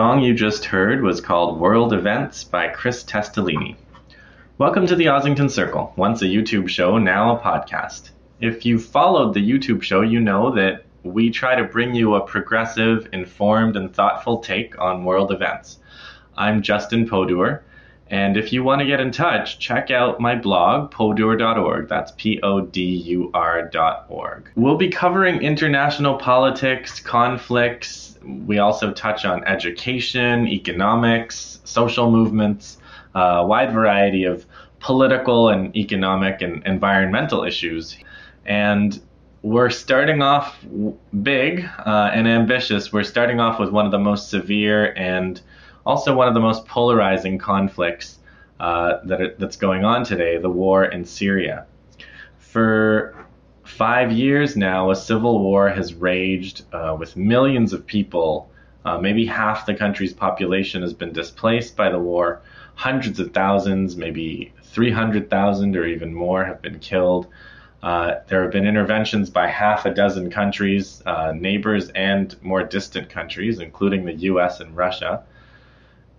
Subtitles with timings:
[0.00, 3.76] The song you just heard was called World Events by Chris Testolini.
[4.56, 8.08] Welcome to the Ossington Circle, once a YouTube show, now a podcast.
[8.40, 12.26] If you've followed the YouTube show, you know that we try to bring you a
[12.26, 15.78] progressive, informed, and thoughtful take on world events.
[16.34, 17.60] I'm Justin Podur,
[18.10, 21.88] and if you want to get in touch, check out my blog, podur.org.
[21.88, 24.50] That's P O D U R.org.
[24.56, 28.18] We'll be covering international politics, conflicts.
[28.24, 32.78] We also touch on education, economics, social movements,
[33.14, 34.44] a wide variety of
[34.80, 37.96] political and economic and environmental issues.
[38.44, 39.00] And
[39.42, 40.58] we're starting off
[41.22, 42.92] big uh, and ambitious.
[42.92, 45.40] We're starting off with one of the most severe and
[45.86, 48.18] also one of the most polarizing conflicts
[48.58, 51.66] uh, that are, that's going on today, the war in Syria.
[52.38, 53.14] For
[53.64, 58.50] five years now, a civil war has raged uh, with millions of people.
[58.84, 62.42] Uh, maybe half the country's population has been displaced by the war.
[62.74, 67.26] Hundreds of thousands, maybe 300,000 or even more, have been killed.
[67.82, 73.08] Uh, there have been interventions by half a dozen countries, uh, neighbors, and more distant
[73.08, 75.22] countries, including the US and Russia.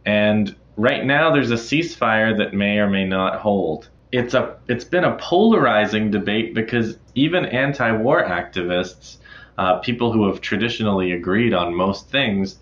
[0.05, 3.89] And right now, there's a ceasefire that may or may not hold.
[4.11, 9.17] It's a it's been a polarizing debate because even anti-war activists,
[9.57, 12.59] uh, people who have traditionally agreed on most things,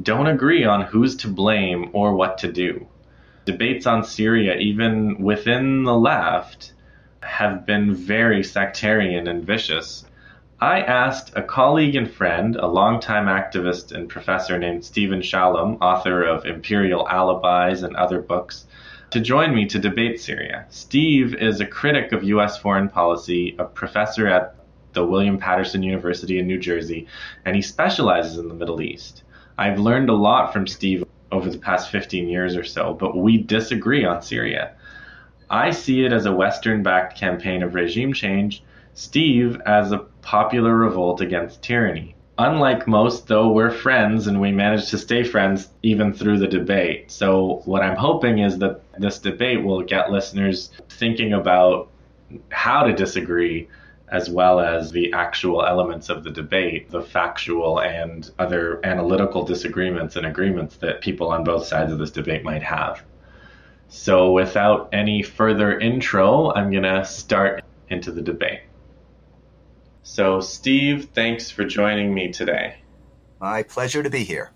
[0.00, 2.86] don't agree on who's to blame or what to do.
[3.46, 6.72] Debates on Syria, even within the left,
[7.20, 10.04] have been very sectarian and vicious.
[10.60, 16.22] I asked a colleague and friend, a longtime activist and professor named Stephen Shalom, author
[16.22, 18.64] of Imperial Alibis and other books,
[19.10, 20.64] to join me to debate Syria.
[20.70, 22.56] Steve is a critic of U.S.
[22.56, 24.56] foreign policy, a professor at
[24.94, 27.06] the William Paterson University in New Jersey,
[27.44, 29.24] and he specializes in the Middle East.
[29.58, 33.36] I've learned a lot from Steve over the past 15 years or so, but we
[33.36, 34.72] disagree on Syria.
[35.50, 38.62] I see it as a Western backed campaign of regime change
[38.96, 42.16] Steve as a popular revolt against tyranny.
[42.36, 47.12] Unlike most, though, we're friends and we managed to stay friends even through the debate.
[47.12, 51.88] So, what I'm hoping is that this debate will get listeners thinking about
[52.50, 53.68] how to disagree
[54.10, 60.16] as well as the actual elements of the debate, the factual and other analytical disagreements
[60.16, 63.00] and agreements that people on both sides of this debate might have.
[63.88, 68.62] So, without any further intro, I'm going to start into the debate.
[70.08, 72.76] So, Steve, thanks for joining me today.
[73.40, 74.52] My pleasure to be here.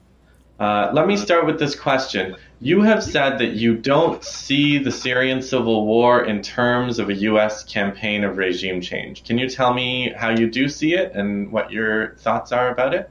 [0.60, 2.36] Uh, let me start with this question.
[2.60, 7.14] You have said that you don't see the Syrian civil war in terms of a
[7.14, 7.64] U.S.
[7.64, 9.24] campaign of regime change.
[9.24, 12.94] Can you tell me how you do see it and what your thoughts are about
[12.94, 13.10] it?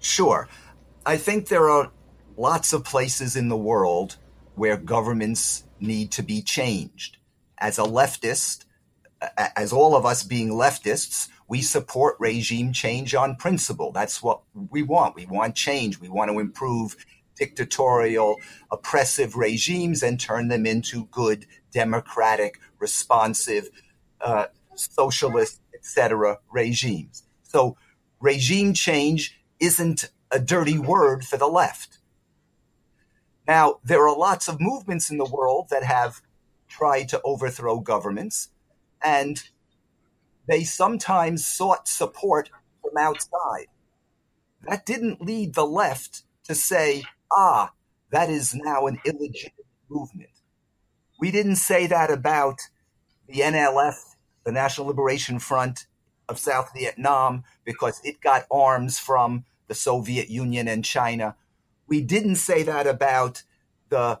[0.00, 0.48] Sure.
[1.04, 1.92] I think there are
[2.38, 4.16] lots of places in the world
[4.54, 7.18] where governments need to be changed.
[7.58, 8.64] As a leftist,
[9.56, 13.92] as all of us being leftists, we support regime change on principle.
[13.92, 14.40] That's what
[14.70, 15.16] we want.
[15.16, 16.00] We want change.
[16.00, 16.96] We want to improve
[17.36, 18.36] dictatorial,
[18.70, 23.68] oppressive regimes and turn them into good, democratic, responsive,
[24.20, 26.38] uh, socialist, etc.
[26.50, 27.24] regimes.
[27.42, 27.76] So,
[28.20, 31.98] regime change isn't a dirty word for the left.
[33.46, 36.22] Now, there are lots of movements in the world that have
[36.68, 38.48] tried to overthrow governments
[39.04, 39.42] and
[40.48, 42.50] they sometimes sought support
[42.80, 43.66] from outside.
[44.68, 47.72] That didn't lead the left to say, ah,
[48.10, 50.30] that is now an illegitimate movement.
[51.20, 52.60] We didn't say that about
[53.28, 53.94] the NLF,
[54.44, 55.86] the National Liberation Front
[56.28, 61.36] of South Vietnam, because it got arms from the Soviet Union and China.
[61.86, 63.42] We didn't say that about
[63.88, 64.20] the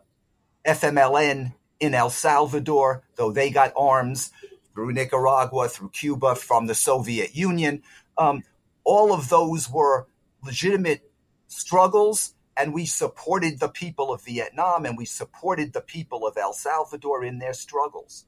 [0.66, 4.30] FMLN in El Salvador, though they got arms
[4.74, 7.82] through Nicaragua, through Cuba, from the Soviet Union.
[8.18, 8.42] Um,
[8.84, 10.06] all of those were
[10.44, 11.10] legitimate
[11.48, 16.52] struggles, and we supported the people of Vietnam and we supported the people of El
[16.52, 18.26] Salvador in their struggles.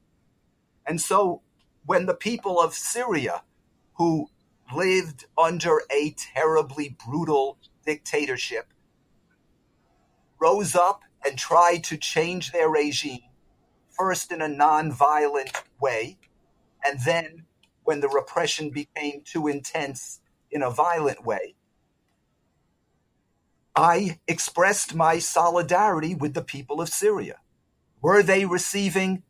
[0.87, 1.41] And so
[1.85, 3.43] when the people of Syria,
[3.95, 4.29] who
[4.75, 8.73] lived under a terribly brutal dictatorship,
[10.39, 13.29] rose up and tried to change their regime,
[13.91, 16.17] first in a nonviolent way,
[16.87, 17.45] and then,
[17.83, 20.19] when the repression became too intense
[20.51, 21.55] in a violent way,
[23.75, 27.39] I expressed my solidarity with the people of Syria.
[28.01, 29.23] Were they receiving,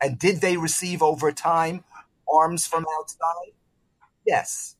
[0.00, 1.84] and did they receive over time,
[2.32, 3.54] arms from outside?
[4.26, 4.76] Yes.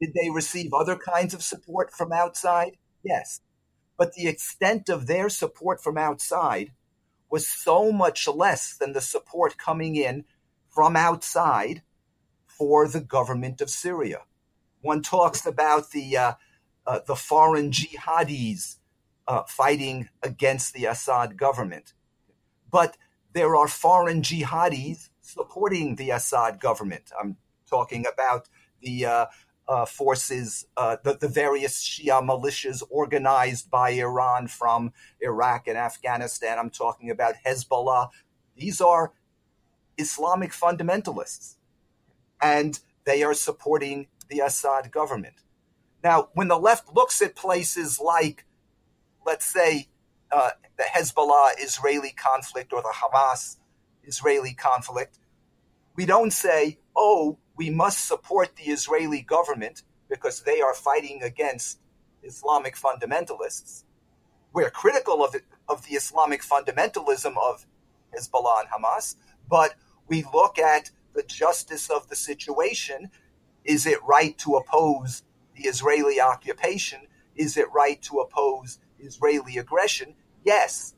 [0.00, 2.76] Did they receive other kinds of support from outside?
[3.04, 3.40] Yes.
[3.96, 6.72] But the extent of their support from outside
[7.30, 10.24] was so much less than the support coming in
[10.72, 11.82] from outside
[12.46, 14.22] for the government of Syria.
[14.80, 16.32] One talks about the uh,
[16.86, 18.76] uh, the foreign jihadis
[19.28, 21.92] uh, fighting against the Assad government,
[22.70, 22.96] but
[23.32, 27.12] there are foreign jihadis supporting the Assad government.
[27.18, 27.36] I'm
[27.68, 28.48] talking about
[28.80, 29.26] the uh,
[29.68, 36.58] uh, forces, uh, the, the, various Shia militias organized by Iran from Iraq and Afghanistan.
[36.58, 38.10] I'm talking about Hezbollah.
[38.56, 39.12] These are
[39.98, 41.56] Islamic fundamentalists,
[42.40, 45.34] and they are supporting the Assad government.
[46.02, 48.44] Now, when the left looks at places like,
[49.24, 49.88] let's say,
[50.30, 53.58] uh, the Hezbollah Israeli conflict or the Hamas
[54.04, 55.18] Israeli conflict,
[55.94, 61.78] we don't say, oh, we must support the Israeli government because they are fighting against
[62.22, 63.84] Islamic fundamentalists.
[64.52, 65.36] We're critical of,
[65.68, 67.66] of the Islamic fundamentalism of
[68.16, 69.16] Hezbollah and Hamas,
[69.48, 69.74] but
[70.08, 73.10] we look at the justice of the situation.
[73.64, 75.22] Is it right to oppose
[75.56, 77.00] the Israeli occupation?
[77.36, 80.14] Is it right to oppose Israeli aggression?
[80.44, 80.94] Yes.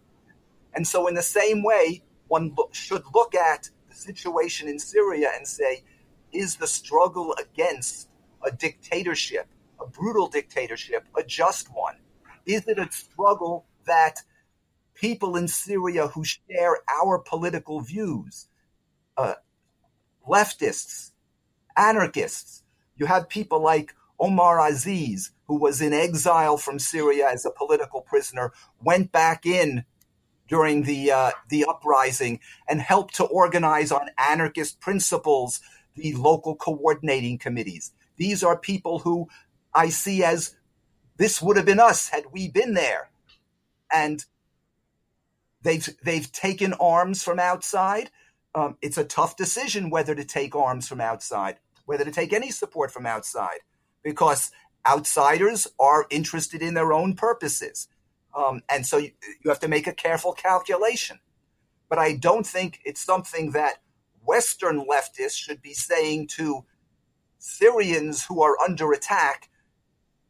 [0.75, 5.47] And so, in the same way, one should look at the situation in Syria and
[5.47, 5.85] say,
[6.33, 8.09] is the struggle against
[8.45, 9.47] a dictatorship,
[9.81, 11.97] a brutal dictatorship, a just one?
[12.47, 14.23] Is it a struggle that
[14.95, 18.49] people in Syria who share our political views,
[19.17, 19.35] uh,
[20.29, 21.13] leftists,
[21.77, 22.63] anarchists,
[22.97, 28.01] you have people like Omar Aziz, who was in exile from Syria as a political
[28.01, 29.85] prisoner, went back in
[30.49, 35.61] during the uh, the uprising and helped to organize on anarchist principles
[35.97, 37.93] the local coordinating committees.
[38.17, 39.29] These are people who
[39.75, 40.55] I see as
[41.17, 43.11] this would have been us had we been there.
[43.93, 44.25] And
[45.65, 48.11] they've they've taken arms from outside.
[48.55, 51.57] Um, it's a tough decision whether to take arms from outside,
[51.87, 53.59] whether to take any support from outside,
[54.05, 54.53] because
[54.87, 57.89] outsiders are interested in their own purposes.
[58.37, 59.11] Um, and so you,
[59.43, 61.19] you have to make a careful calculation.
[61.89, 63.83] But I don't think it's something that
[64.25, 66.65] Western leftists should be saying to
[67.39, 69.51] Syrians who are under attack,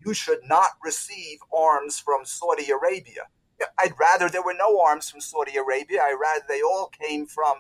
[0.04, 3.28] you should not receive arms from Saudi Arabia.
[3.78, 6.02] I'd rather there were no arms from Saudi Arabia.
[6.02, 7.56] I'd rather they all came from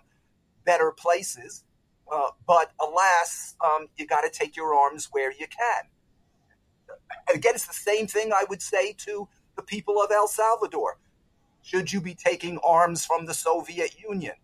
[0.64, 1.64] better places.
[2.12, 5.88] Uh, but alas, um, you got to take your arms where you can.
[7.34, 10.98] Again, it's the same thing I would say to the people of El Salvador.
[11.62, 14.34] Should you be taking arms from the Soviet Union?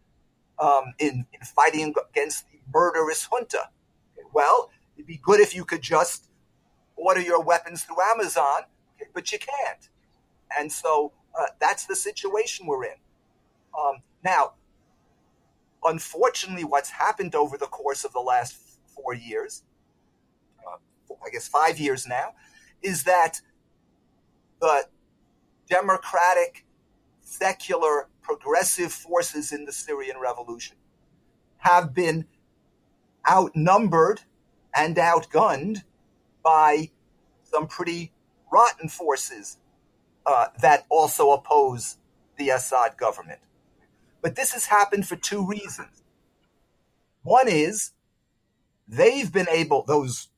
[0.61, 3.71] um, in, in fighting against the murderous junta.
[4.33, 6.29] Well, it'd be good if you could just
[6.97, 8.63] order your weapons through Amazon,
[9.15, 9.89] but you can't.
[10.57, 12.97] And so uh, that's the situation we're in.
[13.79, 14.55] Um, now,
[15.85, 18.57] unfortunately, what's happened over the course of the last
[18.95, 19.63] four years,
[20.67, 20.77] uh,
[21.25, 22.31] I guess five years now,
[22.83, 23.41] is that
[24.61, 24.85] the
[25.69, 26.67] democratic,
[27.21, 30.77] secular progressive forces in the Syrian revolution
[31.59, 32.27] have been
[33.31, 34.23] outnumbered
[34.75, 35.83] and outgunned
[36.43, 36.91] by
[37.45, 38.13] some pretty
[38.53, 39.59] rotten forces
[40.27, 41.97] uh, that also oppose
[42.37, 43.41] the Assad government.
[44.23, 46.03] But this has happened for two reasons.
[47.23, 47.93] One is
[48.87, 50.29] they've been able, those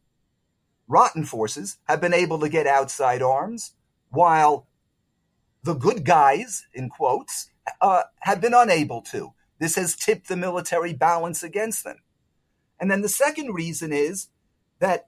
[0.88, 3.74] rotten forces have been able to get outside arms,
[4.10, 4.66] while
[5.62, 9.32] the good guys, in quotes, uh, have been unable to.
[9.58, 11.98] This has tipped the military balance against them.
[12.80, 14.28] And then the second reason is
[14.80, 15.06] that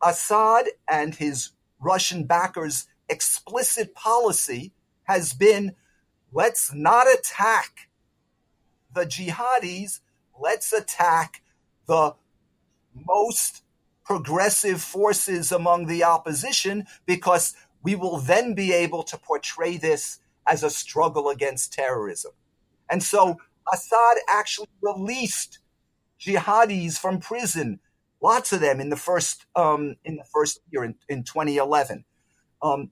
[0.00, 4.72] Assad and his Russian backers' explicit policy
[5.04, 5.74] has been
[6.32, 7.88] let's not attack
[8.92, 10.00] the jihadis,
[10.40, 11.42] let's attack
[11.86, 12.14] the
[12.94, 13.62] most
[14.04, 20.62] progressive forces among the opposition because we will then be able to portray this as
[20.62, 22.32] a struggle against terrorism.
[22.90, 23.36] And so
[23.72, 25.58] Assad actually released
[26.20, 27.80] jihadis from prison,
[28.20, 32.04] lots of them in the first um, in the first year in, in 2011.
[32.62, 32.90] Um,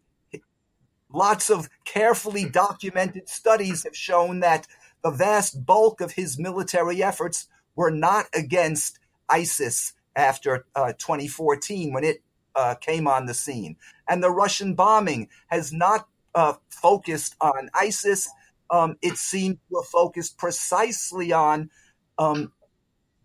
[1.12, 4.66] lots of carefully documented studies have shown that
[5.02, 8.98] the vast bulk of his military efforts were not against
[9.28, 12.22] ISIS after uh, 2014 when it
[12.54, 13.76] uh, came on the scene.
[14.08, 18.28] And the Russian bombing has not uh, focused on ISIS.
[18.70, 21.70] Um, it seemed to have focused precisely on
[22.18, 22.52] um,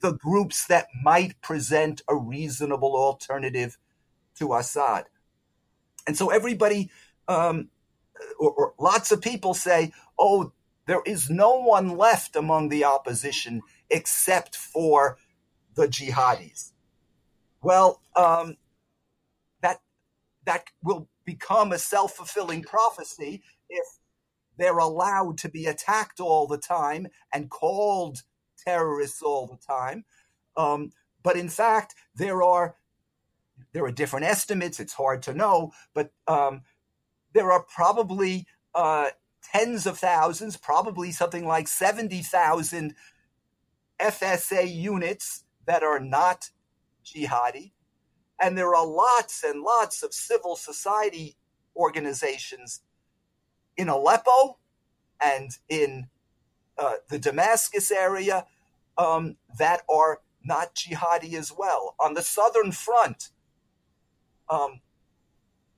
[0.01, 3.77] the groups that might present a reasonable alternative
[4.38, 5.05] to Assad.
[6.07, 6.89] And so everybody,
[7.31, 7.69] um,
[8.39, 10.51] or, or lots of people say, oh,
[10.85, 15.17] there is no one left among the opposition except for
[15.75, 16.71] the jihadis.
[17.61, 18.57] Well, um,
[19.61, 19.81] that
[20.45, 23.85] that will become a self fulfilling prophecy if
[24.57, 28.23] they're allowed to be attacked all the time and called
[28.57, 30.03] terrorists all the time.
[30.57, 30.91] Um,
[31.23, 32.75] but in fact, there are
[33.73, 34.79] there are different estimates.
[34.79, 36.61] It's hard to know, but um,
[37.33, 38.45] there are probably
[38.75, 39.09] uh,
[39.43, 42.95] tens of thousands, probably something like seventy thousand
[44.00, 46.50] FSA units that are not
[47.05, 47.71] jihadi,
[48.39, 51.38] and there are lots and lots of civil society
[51.75, 52.81] organizations
[53.77, 54.57] in Aleppo
[55.23, 56.07] and in
[56.77, 58.45] uh, the Damascus area
[58.97, 61.95] um, that are not jihadi as well.
[62.00, 63.29] On the southern front,
[64.50, 64.81] um,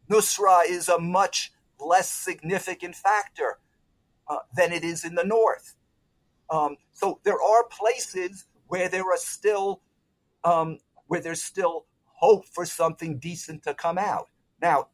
[0.10, 3.58] Nusra is a much less significant factor
[4.28, 5.76] uh, than it is in the north.
[6.50, 9.82] Um, so there are places where there are still
[10.44, 14.30] um, where there's still hope for something decent to come out.
[14.62, 14.88] Now,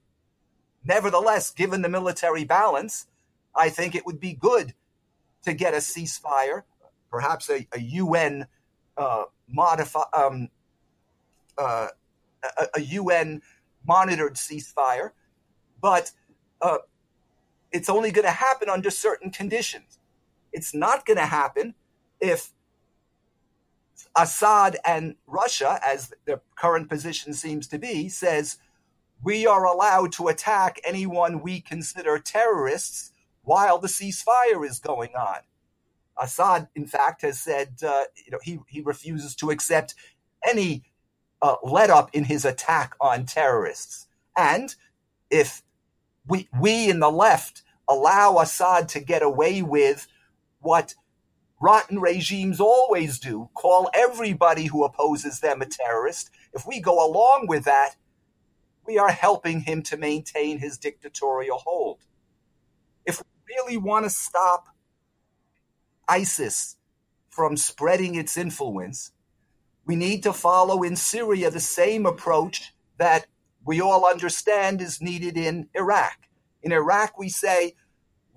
[0.83, 3.07] nevertheless, given the military balance,
[3.55, 4.73] I think it would be good
[5.43, 6.63] to get a ceasefire,
[7.09, 8.47] perhaps a, a UN
[8.97, 10.49] uh, modify um,
[11.57, 11.87] uh,
[12.43, 13.41] a, a, UN
[13.87, 15.11] monitored ceasefire,
[15.81, 16.11] but
[16.61, 16.79] uh,
[17.71, 19.99] it's only going to happen under certain conditions.
[20.51, 21.75] It's not going to happen
[22.19, 22.51] if
[24.15, 28.57] Assad and Russia, as their current position seems to be, says
[29.23, 33.11] we are allowed to attack anyone we consider terrorists
[33.43, 35.39] while the ceasefire is going on.
[36.21, 39.95] Assad, in fact, has said uh, you know he he refuses to accept
[40.47, 40.83] any
[41.41, 44.07] uh, let up in his attack on terrorists.
[44.37, 44.75] And
[45.29, 45.63] if
[46.27, 50.07] we we in the left allow Assad to get away with
[50.59, 50.95] what
[51.61, 57.45] rotten regimes always do, call everybody who opposes them a terrorist, if we go along
[57.47, 57.95] with that,
[58.85, 61.99] we are helping him to maintain his dictatorial hold.
[63.05, 64.69] If we really want to stop
[66.07, 66.77] ISIS
[67.29, 69.11] from spreading its influence,
[69.89, 73.25] we need to follow in Syria the same approach that
[73.65, 76.27] we all understand is needed in Iraq.
[76.61, 77.73] In Iraq, we say,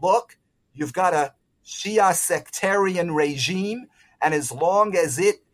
[0.00, 0.38] look,
[0.72, 3.88] you've got a Shia sectarian regime,
[4.22, 5.44] and as long as it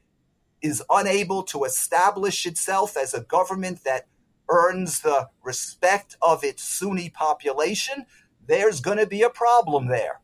[0.63, 4.07] is unable to establish itself as a government that
[4.49, 8.07] earns the respect of its Sunni population,
[8.47, 10.21] there's going to be a problem there.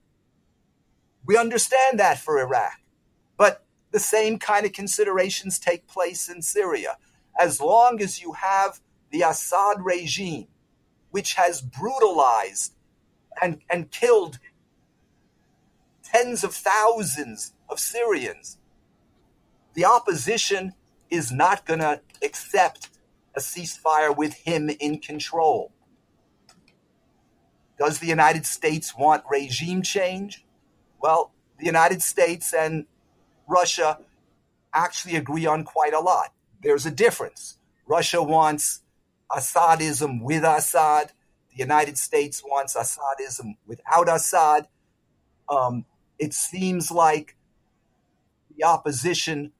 [1.26, 2.78] We understand that for Iraq.
[3.36, 3.63] But
[3.94, 6.96] the same kind of considerations take place in Syria.
[7.38, 8.80] As long as you have
[9.12, 10.48] the Assad regime,
[11.12, 12.74] which has brutalized
[13.40, 14.40] and, and killed
[16.02, 18.58] tens of thousands of Syrians,
[19.74, 20.72] the opposition
[21.08, 22.90] is not going to accept
[23.36, 25.70] a ceasefire with him in control.
[27.78, 30.44] Does the United States want regime change?
[31.00, 32.86] Well, the United States and
[33.48, 33.98] Russia
[34.72, 36.32] actually agree on quite a lot.
[36.62, 37.58] There's a difference.
[37.86, 38.80] Russia wants
[39.34, 41.12] Assadism with Assad.
[41.50, 44.68] The United States wants Assadism without Assad.
[45.48, 45.84] Um,
[46.18, 47.36] it seems like
[48.56, 49.52] the opposition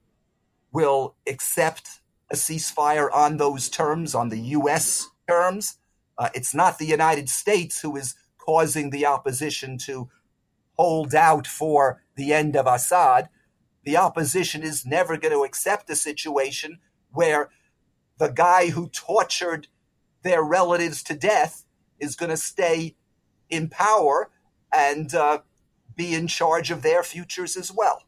[0.71, 2.01] will accept
[2.31, 5.09] a ceasefire on those terms, on the U.S.
[5.29, 5.77] terms.
[6.17, 10.09] Uh, it's not the United States who is causing the opposition to
[10.77, 13.29] hold out for the end of Assad,
[13.85, 16.79] the opposition is never going to accept a situation
[17.11, 17.49] where
[18.17, 19.67] the guy who tortured
[20.23, 21.65] their relatives to death
[21.99, 22.95] is going to stay
[23.49, 24.31] in power
[24.73, 25.39] and uh,
[25.95, 28.03] be in charge of their futures as well.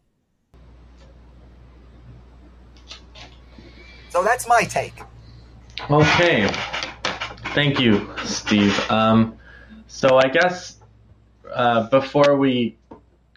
[4.09, 4.99] So that's my take.
[5.91, 6.49] Okay.
[7.53, 8.77] Thank you, Steve.
[8.89, 9.37] Um,
[9.87, 10.77] so I guess
[11.53, 12.77] uh, before we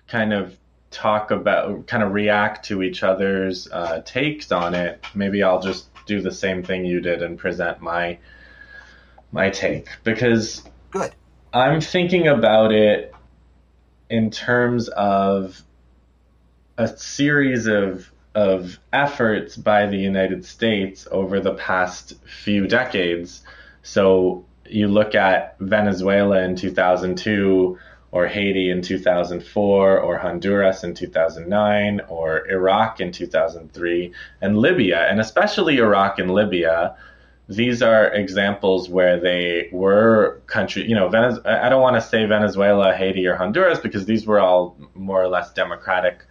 [0.08, 0.56] kind of
[0.90, 5.86] talk about, kind of react to each other's uh, takes on it, maybe I'll just
[6.06, 8.18] do the same thing you did and present my
[9.32, 11.12] my take because good.
[11.52, 13.14] I'm thinking about it
[14.08, 15.62] in terms of
[16.76, 23.42] a series of of efforts by the United States over the past few decades.
[23.82, 27.78] So you look at Venezuela in 2002
[28.12, 35.20] or Haiti in 2004, or Honduras in 2009, or Iraq in 2003, and Libya, and
[35.20, 36.96] especially Iraq and Libya,
[37.48, 42.24] these are examples where they were country, you know, Venez- I don't want to say
[42.24, 46.24] Venezuela, Haiti, or Honduras because these were all more or less democratic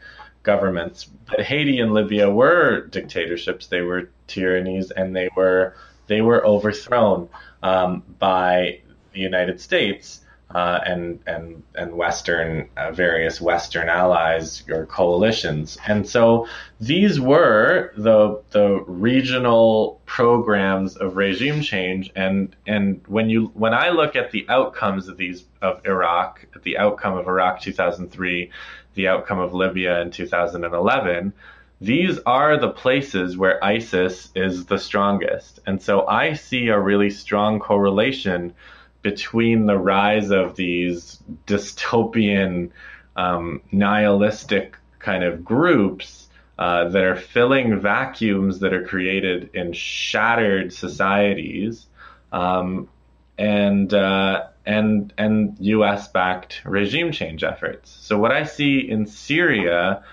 [0.43, 1.09] governments.
[1.29, 5.75] But Haiti and Libya were dictatorships, they were tyrannies, and they were
[6.07, 7.29] they were overthrown
[7.61, 8.79] um, by
[9.13, 10.21] the United States
[10.53, 16.47] uh, and and and Western uh, various Western allies or coalitions, and so
[16.79, 22.11] these were the the regional programs of regime change.
[22.15, 26.79] And and when you when I look at the outcomes of these of Iraq, the
[26.79, 28.49] outcome of Iraq 2003,
[28.95, 31.33] the outcome of Libya in 2011.
[31.81, 35.61] These are the places where ISIS is the strongest.
[35.65, 38.53] And so I see a really strong correlation
[39.01, 42.71] between the rise of these dystopian,
[43.15, 46.27] um, nihilistic kind of groups
[46.57, 51.85] uh, that are filling vacuums that are created in shattered societies,
[52.33, 52.89] um,
[53.37, 57.89] and uh, and and U.S.-backed regime change efforts.
[58.01, 60.03] So what I see in Syria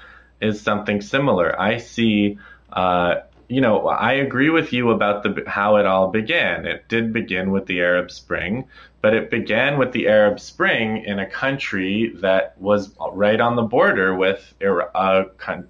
[0.41, 1.61] is something similar.
[1.61, 2.39] I see
[2.73, 3.17] uh,
[3.49, 6.67] you know, I agree with you about the how it all began.
[6.67, 8.65] It did begin with the Arab Spring,
[9.01, 13.63] but it began with the Arab Spring in a country that was right on the
[13.63, 15.25] border with uh,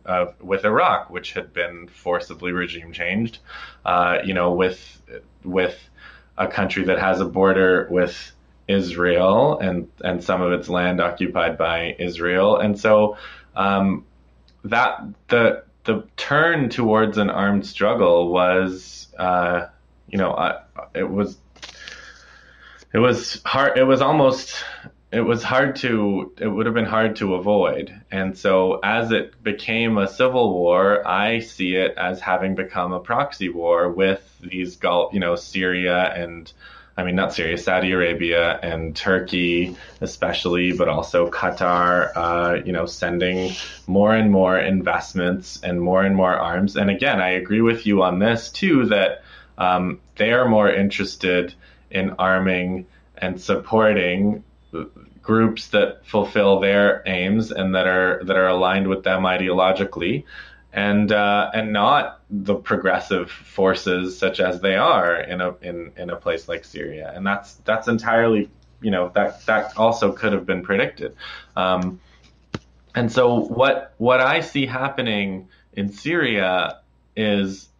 [0.06, 3.38] uh, with Iraq, which had been forcibly regime changed.
[3.84, 5.02] Uh, you know, with
[5.44, 5.78] with
[6.38, 8.32] a country that has a border with
[8.68, 13.18] Israel and and some of its land occupied by Israel, and so
[13.54, 14.06] um,
[14.64, 19.66] that the the turn towards an armed struggle was, uh,
[20.08, 20.60] you know, uh,
[20.94, 21.38] it was,
[22.92, 23.78] it was hard.
[23.78, 24.56] It was almost,
[25.12, 27.98] it was hard to, it would have been hard to avoid.
[28.10, 33.00] And so as it became a civil war, I see it as having become a
[33.00, 36.52] proxy war with these Gulf, you know, Syria and
[36.96, 42.86] I mean, not Syria, Saudi Arabia and Turkey, especially, but also Qatar, uh, you know,
[42.86, 43.52] sending
[43.86, 46.76] more and more investments and more and more arms.
[46.76, 49.22] And again, I agree with you on this too, that
[49.58, 51.54] um, they are more interested
[51.90, 52.86] in arming
[53.18, 54.42] and supporting
[55.22, 60.24] groups that fulfill their aims and that are that are aligned with them ideologically
[60.76, 66.10] and uh, and not the progressive forces such as they are in a in, in
[66.10, 68.50] a place like Syria, and that's that's entirely
[68.82, 71.16] you know that that also could have been predicted.
[71.56, 71.98] Um,
[72.94, 76.80] and so what what I see happening in Syria
[77.16, 77.70] is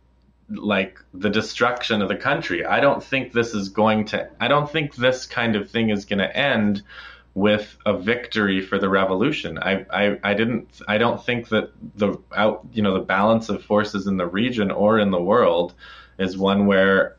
[0.48, 2.64] like the destruction of the country.
[2.64, 4.30] I don't think this is going to.
[4.40, 6.82] I don't think this kind of thing is going to end
[7.37, 9.59] with a victory for the revolution.
[9.59, 13.62] I, I, I didn't I don't think that the out you know the balance of
[13.62, 15.75] forces in the region or in the world
[16.18, 17.16] is one where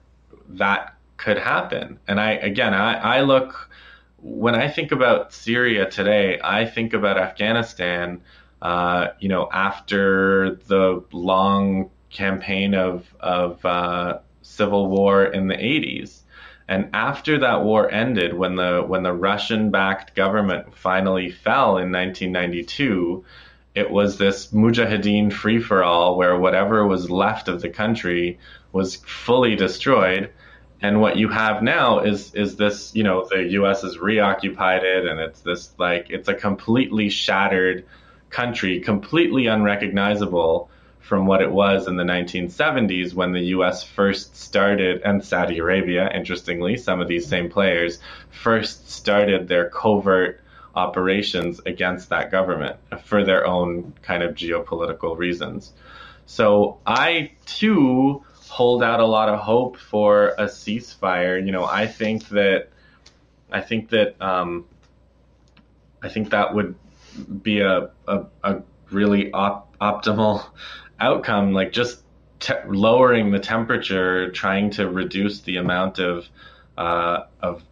[0.49, 1.99] that could happen.
[2.07, 3.69] And I again I, I look
[4.17, 8.21] when I think about Syria today, I think about Afghanistan.
[8.59, 16.21] Uh, you know, after the long campaign of of uh, civil war in the 80s,
[16.67, 23.23] and after that war ended, when the when the Russian-backed government finally fell in 1992,
[23.73, 28.39] it was this mujahideen free-for-all where whatever was left of the country
[28.73, 30.31] was fully destroyed.
[30.81, 33.83] And what you have now is is this, you know, the U.S.
[33.83, 37.85] has reoccupied it, and it's this like it's a completely shattered
[38.29, 40.69] country, completely unrecognizable
[41.07, 46.11] from what it was in the 1970s when the US first started, and Saudi Arabia,
[46.13, 50.41] interestingly, some of these same players first started their covert
[50.75, 55.71] operations against that government for their own kind of geopolitical reasons.
[56.25, 61.43] So I too hold out a lot of hope for a ceasefire.
[61.43, 62.67] You know, I think that
[63.49, 64.65] I think that um,
[66.03, 66.75] I think that would
[67.41, 70.43] be a a, a really op- optimal
[70.99, 72.01] outcome, like just
[72.39, 76.27] te- lowering the temperature, trying to reduce the amount of
[76.77, 77.63] uh, of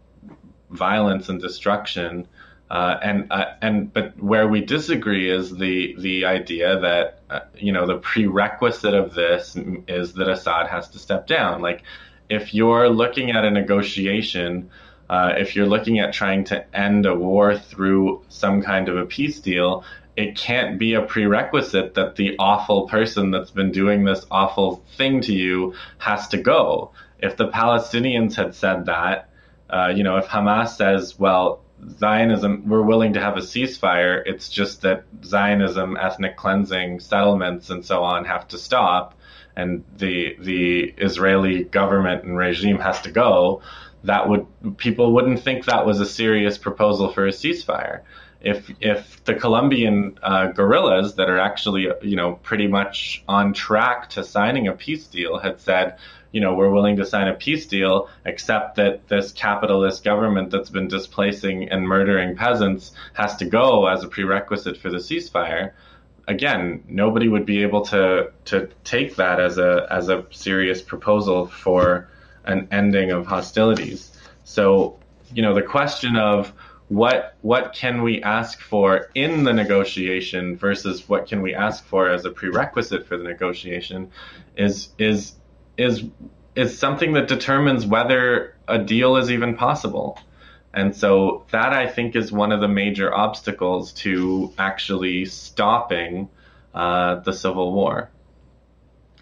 [0.69, 2.27] violence and destruction.
[2.69, 7.71] Uh, and uh, and but where we disagree is the the idea that uh, you
[7.71, 9.55] know the prerequisite of this
[9.87, 11.61] is that Assad has to step down.
[11.61, 11.83] Like
[12.27, 14.71] if you're looking at a negotiation,
[15.09, 19.05] uh, if you're looking at trying to end a war through some kind of a
[19.05, 19.83] peace deal,
[20.15, 25.21] it can't be a prerequisite that the awful person that's been doing this awful thing
[25.21, 26.91] to you has to go.
[27.19, 29.29] If the Palestinians had said that,
[29.69, 31.61] uh, you know, if Hamas says, well,
[31.99, 37.85] Zionism, we're willing to have a ceasefire, it's just that Zionism, ethnic cleansing, settlements, and
[37.85, 39.15] so on have to stop,
[39.55, 43.61] and the the Israeli government and regime has to go,
[44.05, 44.47] that would
[44.77, 48.01] people wouldn't think that was a serious proposal for a ceasefire.
[48.45, 54.11] If if the Colombian uh, guerrillas that are actually you know pretty much on track
[54.11, 55.97] to signing a peace deal had said,
[56.35, 60.69] you know, we're willing to sign a peace deal, except that this capitalist government that's
[60.69, 65.71] been displacing and murdering peasants has to go as a prerequisite for the ceasefire.
[66.27, 71.47] Again, nobody would be able to to take that as a as a serious proposal
[71.47, 72.09] for
[72.43, 74.11] an ending of hostilities.
[74.43, 74.99] So,
[75.33, 76.51] you know, the question of
[76.87, 82.09] what what can we ask for in the negotiation versus what can we ask for
[82.09, 84.11] as a prerequisite for the negotiation
[84.55, 85.33] is is
[85.77, 86.03] is
[86.55, 90.19] is something that determines whether a deal is even possible.
[90.73, 96.29] And so that I think is one of the major obstacles to actually stopping
[96.73, 98.09] uh, the civil war.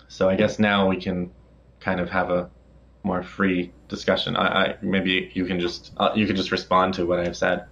[0.07, 1.31] So I guess now we can
[1.79, 2.49] kind of have a
[3.03, 4.35] more free discussion.
[4.35, 7.65] I, I maybe you can just uh, you can just respond to what I've said.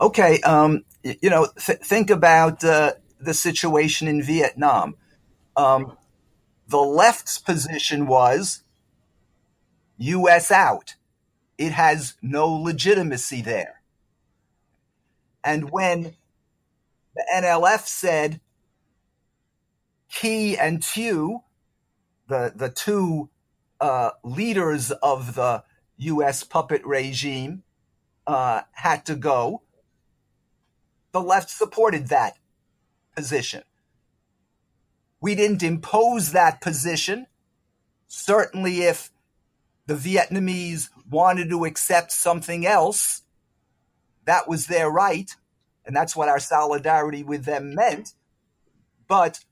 [0.00, 4.96] Okay, um, you know, th- think about uh, the situation in Vietnam.
[5.56, 5.96] Um,
[6.68, 8.62] the left's position was
[9.98, 10.50] U.S.
[10.50, 10.96] out.
[11.56, 13.80] It has no legitimacy there.
[15.44, 16.14] And when
[17.14, 18.40] the NLF said
[20.10, 21.40] Ky and Thieu,
[22.28, 23.28] the, the two
[23.84, 25.62] uh, leaders of the
[25.98, 26.42] U.S.
[26.42, 27.64] puppet regime
[28.26, 29.60] uh, had to go,
[31.12, 32.38] the left supported that
[33.14, 33.62] position.
[35.20, 37.26] We didn't impose that position.
[38.06, 39.10] Certainly, if
[39.84, 43.20] the Vietnamese wanted to accept something else,
[44.24, 45.30] that was their right.
[45.84, 48.14] And that's what our solidarity with them meant.
[49.08, 49.44] But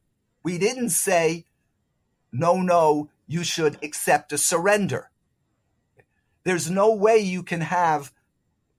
[0.43, 1.45] we didn't say,
[2.33, 5.11] no, no, you should accept a surrender.
[6.45, 8.13] There's no way you can have,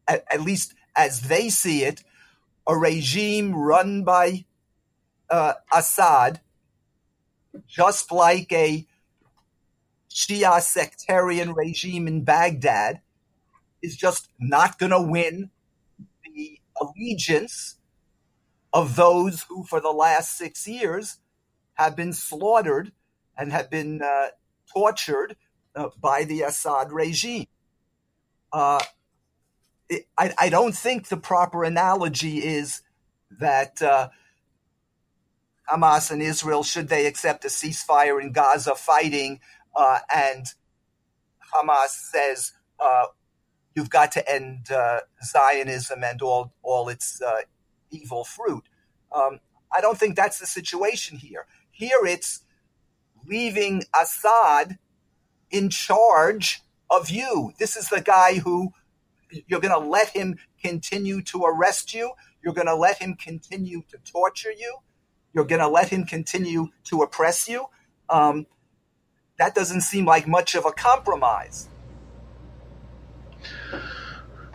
[0.08, 2.04] at, at least as they see it,
[2.68, 4.46] a regime run by
[5.30, 6.42] uh, Assad,
[7.68, 8.86] just like a
[10.10, 13.02] Shia sectarian regime in Baghdad,
[13.82, 15.50] is just not going to win
[16.24, 17.78] the allegiance
[18.72, 21.18] of those who, for the last six years,
[21.76, 22.92] have been slaughtered
[23.38, 24.28] and have been uh,
[24.72, 25.36] tortured
[25.76, 27.48] uh, by the Assad regime.
[28.52, 28.80] Uh,
[29.90, 32.82] it, I, I, don't think the proper analogy is
[33.40, 34.10] that uh,
[35.70, 39.40] Hamas and Israel, should they accept a ceasefire in Gaza fighting,
[39.76, 40.46] uh, and
[41.54, 43.06] Hamas says, uh,
[43.76, 44.68] you've got to end
[45.24, 47.20] Zionism and all, all its
[47.90, 48.64] evil fruit.
[49.12, 49.40] Um,
[49.72, 51.48] I don't think that's the situation here.
[51.72, 52.42] Here it's
[53.28, 54.78] leaving Assad
[55.50, 57.54] in charge of you.
[57.60, 58.72] This is the guy who
[59.48, 62.12] you're going to let him continue to arrest you.
[62.44, 64.78] You're going to let him continue to torture you.
[65.34, 67.66] You're going to let him continue to oppress you.
[68.10, 68.46] Um,
[69.40, 71.68] that doesn't seem like much of a compromise.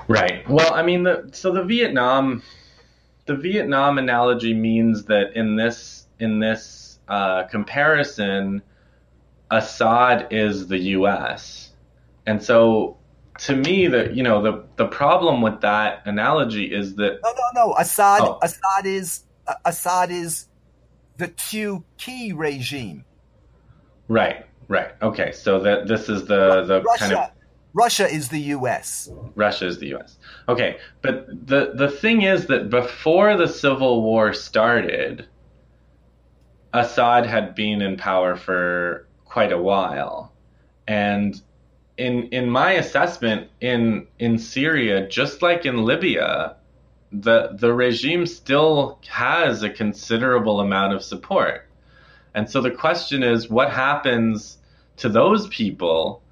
[0.07, 0.48] Right.
[0.48, 2.42] Well, I mean, the, so the Vietnam,
[3.26, 8.62] the Vietnam analogy means that in this in this uh, comparison,
[9.51, 11.71] Assad is the U.S.
[12.27, 12.99] And so,
[13.40, 17.66] to me, the you know the the problem with that analogy is that no, no,
[17.66, 17.75] no.
[17.77, 18.38] Assad, oh.
[18.42, 20.49] Assad is uh, Assad is
[21.16, 23.05] the Thieu Ky regime.
[24.09, 24.90] Right, right.
[25.03, 27.31] Okay, so that this is the the Russia, kind of
[27.73, 29.11] Russia is the U.S.
[29.35, 30.18] Russia is the U.S.
[30.49, 35.27] Okay, but the the thing is that before the Civil War started
[36.72, 40.33] Assad had been in power for quite a while.
[40.87, 41.40] And
[41.96, 46.57] in in my assessment in in Syria, just like in Libya,
[47.12, 51.66] the the regime still has a considerable amount of support.
[52.35, 54.59] And so the question is what happens
[54.98, 56.22] to those people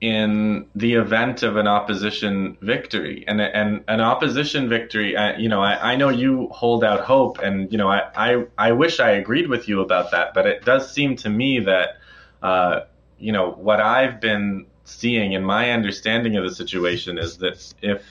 [0.00, 3.24] in the event of an opposition victory.
[3.26, 7.38] And and an opposition victory I, you know I, I know you hold out hope
[7.38, 10.64] and you know I, I I wish I agreed with you about that but it
[10.64, 11.96] does seem to me that
[12.42, 12.80] uh,
[13.18, 18.04] you know what I've been seeing in my understanding of the situation is that if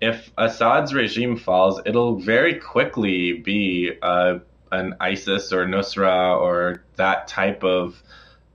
[0.00, 4.38] if Assad's regime falls it'll very quickly be uh,
[4.70, 8.00] an ISIS or Nusra or that type of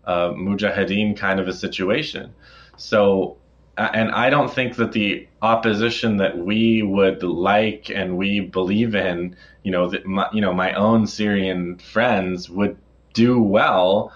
[0.06, 2.34] uh, mujahideen kind of a situation
[2.82, 3.38] so,
[3.78, 9.36] and I don't think that the opposition that we would like and we believe in,
[9.62, 12.76] you know, that my, you know, my own Syrian friends would
[13.13, 14.12] do well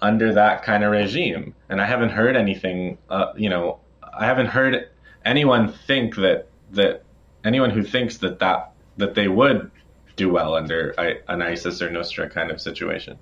[0.00, 1.54] under that kind of regime.
[1.68, 4.88] And I haven't heard anything, uh, you know, I haven't heard
[5.24, 7.04] anyone think that that
[7.44, 9.70] anyone who thinks that that that they would
[10.16, 10.90] do well under
[11.28, 13.16] an ISIS or Nusra kind of situation.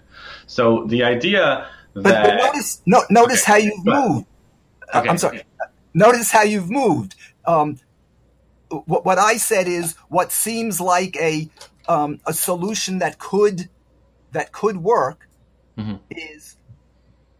[0.46, 4.26] So the idea that but, but notice no, notice okay, how you've moved.
[4.94, 5.08] Okay.
[5.08, 5.42] I'm sorry.
[5.94, 7.14] Notice how you've moved.
[7.44, 7.78] Um,
[8.68, 11.48] what, what I said is what seems like a
[11.88, 13.68] um, a solution that could
[14.32, 15.28] that could work
[15.78, 15.96] mm-hmm.
[16.10, 16.56] is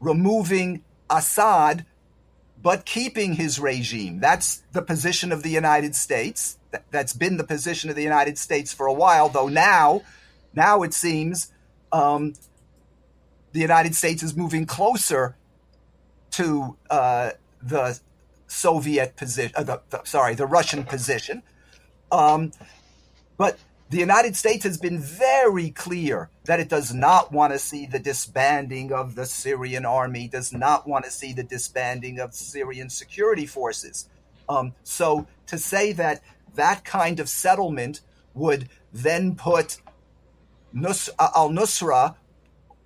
[0.01, 1.85] removing Assad
[2.63, 4.19] but keeping his regime.
[4.19, 6.59] That's the position of the United States.
[6.91, 10.03] That's been the position of the United States for a while, though now,
[10.53, 11.53] now it seems
[11.93, 12.35] um,
[13.53, 15.37] the United States is moving closer
[16.37, 17.31] to uh,
[17.63, 17.99] the
[18.47, 19.53] Soviet position.
[19.57, 21.43] Uh, the, the, sorry, the Russian position.
[22.13, 22.53] Um,
[23.37, 27.87] but the United States has been very clear that it does not want to see
[27.87, 32.91] the disbanding of the Syrian army, does not want to see the disbanding of Syrian
[32.91, 34.09] security forces.
[34.49, 36.23] Um, so to say that
[36.55, 38.01] that kind of settlement
[38.35, 39.81] would then put
[40.73, 42.17] Nus- uh, al Nusra,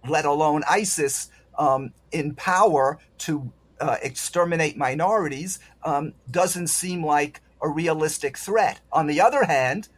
[0.08, 1.30] let alone ISIS,
[1.60, 8.80] um, in power to uh, exterminate minorities um, doesn't seem like a realistic threat.
[8.90, 9.88] On the other hand,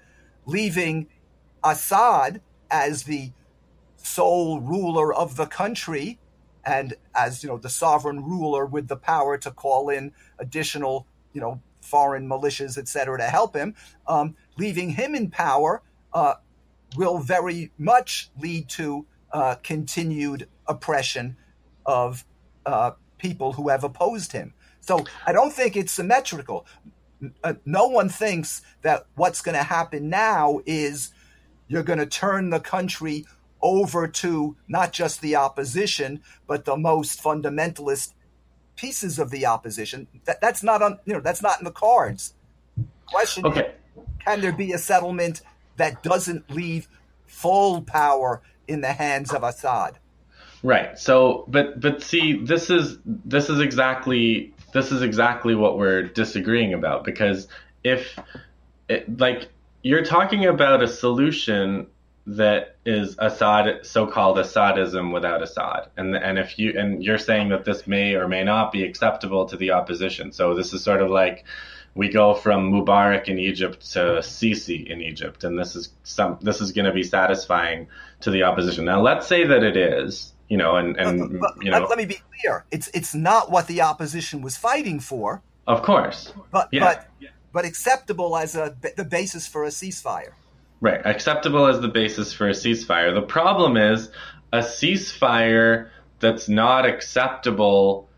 [0.44, 1.06] leaving
[1.64, 3.30] Assad as the
[3.96, 6.18] sole ruler of the country
[6.64, 11.40] and as you know the sovereign ruler with the power to call in additional you
[11.40, 13.74] know foreign militias etc to help him
[14.08, 15.82] um, leaving him in power
[16.14, 16.34] uh,
[16.96, 21.36] will very much lead to uh, continued oppression
[21.86, 22.24] of
[22.66, 26.66] uh, people who have opposed him so i don't think it's symmetrical
[27.44, 31.12] uh, no one thinks that what's going to happen now is
[31.68, 33.24] you're going to turn the country
[33.62, 38.12] over to not just the opposition, but the most fundamentalist
[38.76, 40.08] pieces of the opposition.
[40.24, 42.34] That, that's not on, you know, that's not in the cards.
[43.06, 43.74] Question: okay.
[44.18, 45.42] Can there be a settlement
[45.76, 46.88] that doesn't leave
[47.26, 49.98] full power in the hands of Assad?
[50.62, 50.98] Right.
[50.98, 56.72] So, but but see, this is this is exactly this is exactly what we're disagreeing
[56.72, 57.48] about because
[57.82, 58.16] if
[58.88, 59.48] it, like
[59.82, 61.88] you're talking about a solution
[62.26, 65.88] that is Assad so-called Assadism without Assad.
[65.96, 69.46] And and if you and you're saying that this may or may not be acceptable
[69.46, 70.32] to the opposition.
[70.32, 71.44] So this is sort of like
[71.94, 75.44] we go from Mubarak in Egypt to Sisi in Egypt.
[75.44, 77.88] And this is some this is going to be satisfying
[78.20, 78.84] to the opposition.
[78.84, 81.78] Now let's say that it is you know, and and but, but, you know.
[81.78, 82.66] Let, let, me be clear.
[82.70, 85.40] It's it's not what the opposition was fighting for.
[85.66, 86.34] Of course.
[86.50, 86.80] But yeah.
[86.84, 87.08] but
[87.54, 90.32] but acceptable as a the basis for a ceasefire.
[90.82, 93.14] Right, acceptable as the basis for a ceasefire.
[93.14, 94.10] The problem is
[94.52, 95.88] a ceasefire
[96.20, 98.10] that's not acceptable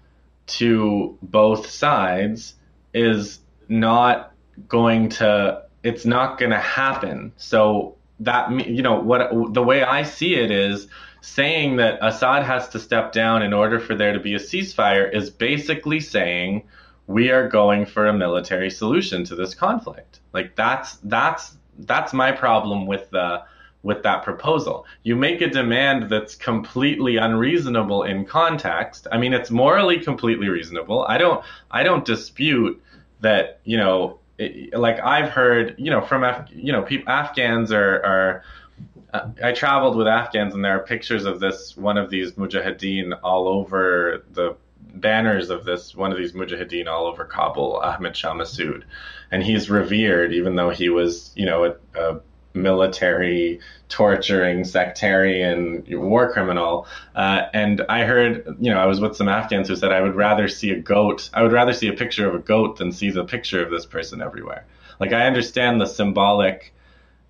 [0.59, 2.57] to both sides
[2.93, 4.35] is not
[4.67, 7.33] going to it's not going to happen.
[7.37, 10.89] So that you know what the way I see it is
[11.25, 15.11] saying that Assad has to step down in order for there to be a ceasefire
[15.11, 16.65] is basically saying
[17.07, 20.21] we are going for a military solution to this conflict.
[20.35, 23.43] Like that's that's that's my problem with the
[23.83, 24.85] with that proposal.
[25.03, 29.07] You make a demand that's completely unreasonable in context.
[29.11, 31.07] I mean, it's morally completely reasonable.
[31.09, 32.83] I don't I don't dispute
[33.21, 37.73] that, you know, it, like I've heard, you know, from Af- you know, people Afghans
[37.73, 38.43] are are
[39.43, 43.47] I traveled with Afghans, and there are pictures of this one of these mujahideen all
[43.47, 48.83] over the banners of this one of these mujahideen all over Kabul, Ahmed Shah Massoud,
[49.31, 52.21] and he's revered even though he was, you know, a, a
[52.55, 56.87] military torturing sectarian war criminal.
[57.15, 60.17] Uh, and I heard, you know, I was with some Afghans who said I would
[60.17, 63.11] rather see a goat, I would rather see a picture of a goat than see
[63.11, 64.67] the picture of this person everywhere.
[64.99, 66.73] Like I understand the symbolic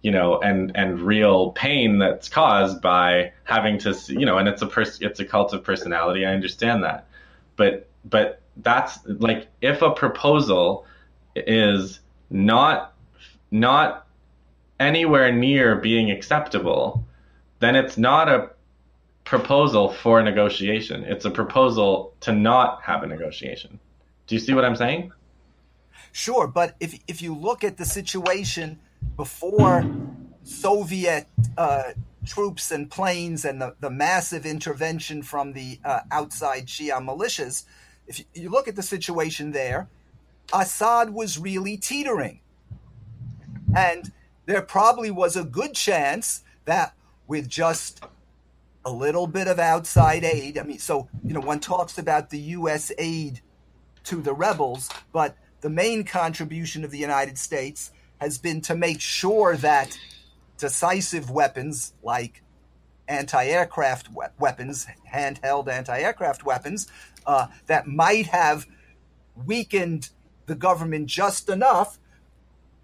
[0.05, 4.61] you know, and and real pain that's caused by having to, you know, and it's
[4.61, 6.27] a pers- it's a cult of personality.
[6.27, 7.07] I understand that,
[7.57, 10.85] but but that's like if a proposal
[11.35, 12.93] is not
[13.51, 14.07] not
[14.79, 17.07] anywhere near being acceptable,
[17.61, 18.51] then it's not a
[19.25, 21.05] proposal for negotiation.
[21.05, 23.81] It's a proposal to not have a negotiation.
[24.27, 25.13] Do you see what I'm saying?
[26.13, 28.81] Sure, but if if you look at the situation
[29.17, 29.85] before
[30.43, 31.93] Soviet uh,
[32.25, 37.65] troops and planes and the, the massive intervention from the uh, outside Shia militias,
[38.07, 39.89] if you, you look at the situation there,
[40.53, 42.41] Assad was really teetering.
[43.77, 44.13] And
[44.47, 46.95] there probably was a good chance that
[47.27, 48.05] with just
[48.85, 50.59] a little bit of outside aid.
[50.59, 52.93] I mean, so, you know, one talks about the U.S.
[52.99, 53.41] aid
[54.05, 57.91] to the rebels, but the main contribution of the United States
[58.25, 59.99] has been to make sure that
[60.57, 62.43] decisive weapons like
[63.07, 66.87] anti aircraft we- weapons, handheld anti aircraft weapons,
[67.27, 68.67] uh, that might have
[69.47, 70.09] weakened
[70.47, 71.99] the government just enough,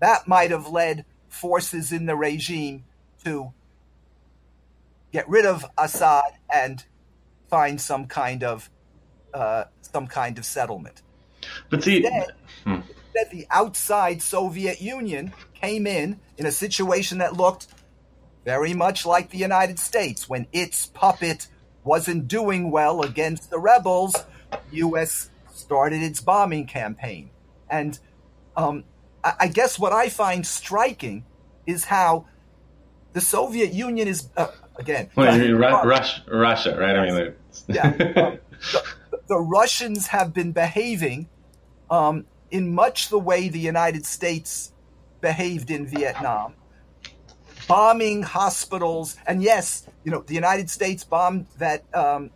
[0.00, 2.84] that might have led forces in the regime
[3.24, 3.52] to
[5.12, 6.84] get rid of Assad and
[7.48, 8.70] find some kind of
[9.32, 11.00] uh, some kind of settlement.
[11.70, 17.68] But see, Instead, instead, the outside Soviet Union came in in a situation that looked
[18.44, 21.46] very much like the United States when its puppet
[21.84, 24.14] wasn't doing well against the rebels.
[24.72, 25.30] U.S.
[25.52, 27.30] started its bombing campaign,
[27.68, 27.98] and
[28.56, 28.84] um,
[29.22, 31.24] I, I guess what I find striking
[31.66, 32.26] is how
[33.12, 35.10] the Soviet Union is uh, again.
[35.14, 36.96] well, mean Ru- Rush, Russia, right?
[36.96, 37.34] I mean,
[37.68, 38.36] Yeah.
[38.62, 41.30] Um, the, the Russians have been behaving
[41.90, 44.72] um, in much the way the United States
[45.20, 46.54] behaved in Vietnam,
[47.68, 49.16] bombing hospitals.
[49.26, 52.30] And yes, you know, the United States bombed that um,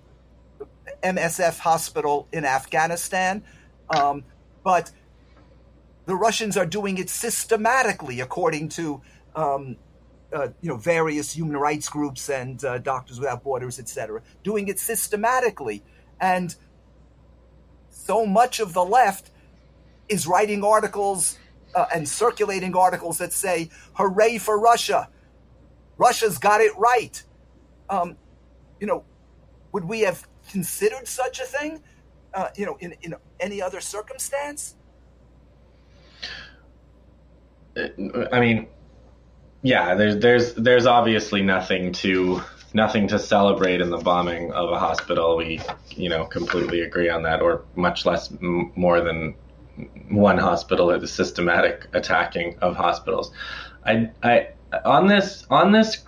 [1.03, 3.43] MSF hospital in Afghanistan,
[3.91, 4.25] um,
[4.63, 4.91] but
[6.07, 9.01] the Russians are doing it systematically, according to
[9.35, 9.77] um,
[10.33, 14.79] uh, you know various human rights groups and uh, Doctors Without Borders, etc., doing it
[14.79, 15.83] systematically,
[16.21, 16.55] and
[17.91, 19.31] so much of the left
[20.09, 21.39] is writing articles
[21.75, 25.09] uh, and circulating articles that say "Hooray for Russia!
[25.97, 27.23] Russia's got it right."
[27.89, 28.17] Um,
[28.81, 29.05] you know,
[29.73, 31.83] would we have considered such a thing?
[32.33, 34.77] Uh, you know, in in any other circumstance?
[37.77, 38.69] I mean,
[39.63, 44.79] yeah, there's there's there's obviously nothing to nothing to celebrate in the bombing of a
[44.79, 45.37] hospital.
[45.37, 49.35] We you know completely agree on that, or much less m- more than
[50.11, 53.33] one hospital or the systematic attacking of hospitals.
[53.85, 54.49] I I
[54.85, 56.05] on this on this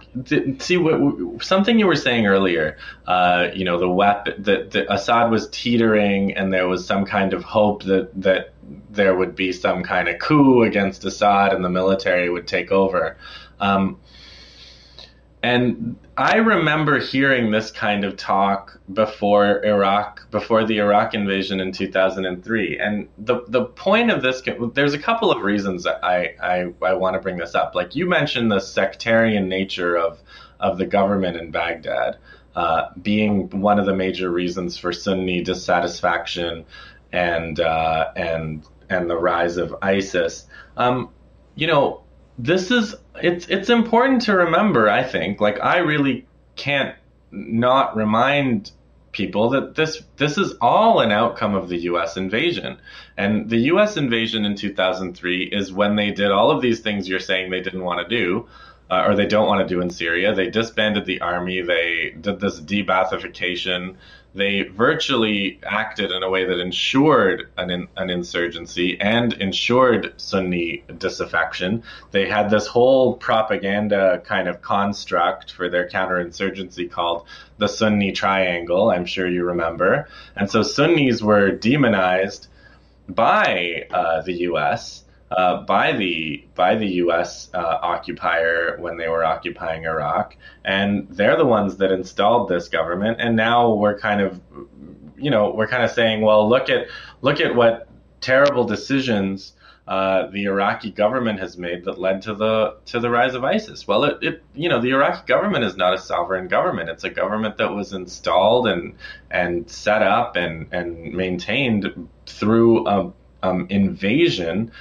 [0.59, 2.79] see what something you were saying earlier.
[3.07, 7.45] Uh, you know the weapon that Assad was teetering, and there was some kind of
[7.45, 8.55] hope that that
[8.91, 13.17] there would be some kind of coup against Assad, and the military would take over.
[13.61, 13.99] Um,
[15.43, 21.73] and I remember hearing this kind of talk before Iraq, before the Iraq invasion in
[21.73, 22.79] 2003.
[22.79, 26.95] And the the point of this, there's a couple of reasons that I I, I
[26.95, 27.75] want to bring this up.
[27.75, 30.19] Like you mentioned, the sectarian nature of
[30.59, 32.17] of the government in Baghdad
[32.55, 36.65] uh, being one of the major reasons for Sunni dissatisfaction
[37.13, 40.47] and uh, and and the rise of ISIS.
[40.79, 41.11] Um,
[41.55, 42.05] you know,
[42.39, 44.89] this is it's it's important to remember.
[44.89, 46.95] I think, like, I really can't
[47.31, 48.73] not remind
[49.13, 52.17] people that this this is all an outcome of the U.S.
[52.17, 52.79] invasion,
[53.17, 53.97] and the U.S.
[53.97, 57.85] invasion in 2003 is when they did all of these things you're saying they didn't
[57.85, 58.47] want to do.
[58.89, 60.33] Uh, or they don't want to do in Syria.
[60.33, 61.61] They disbanded the army.
[61.61, 63.97] They did this de-Baathification
[64.37, 70.85] they virtually acted in a way that ensured an, in, an insurgency and ensured Sunni
[70.99, 71.83] disaffection.
[72.11, 78.91] They had this whole propaganda kind of construct for their counterinsurgency called the Sunni Triangle.
[78.91, 80.07] I'm sure you remember.
[80.37, 82.49] And so Sunnis were demonized
[83.09, 85.03] by uh, the U.S.
[85.29, 87.51] Uh, by the by the U.S.
[87.53, 93.17] Uh, occupier when they were occupying Iraq, and they're the ones that installed this government.
[93.21, 94.41] And now we're kind of,
[95.17, 96.87] you know, we're kind of saying, well, look at
[97.23, 97.89] look at what
[98.21, 99.55] terrible decisions
[99.89, 103.87] uh, the Iraqi government has made that led to the to the rise of ISIS.
[103.87, 106.89] Well, it, it you know the Iraqi government is not a sovereign government.
[106.89, 108.95] It's a government that was installed and
[109.31, 113.13] and set up and and maintained through a
[113.43, 114.73] um, invasion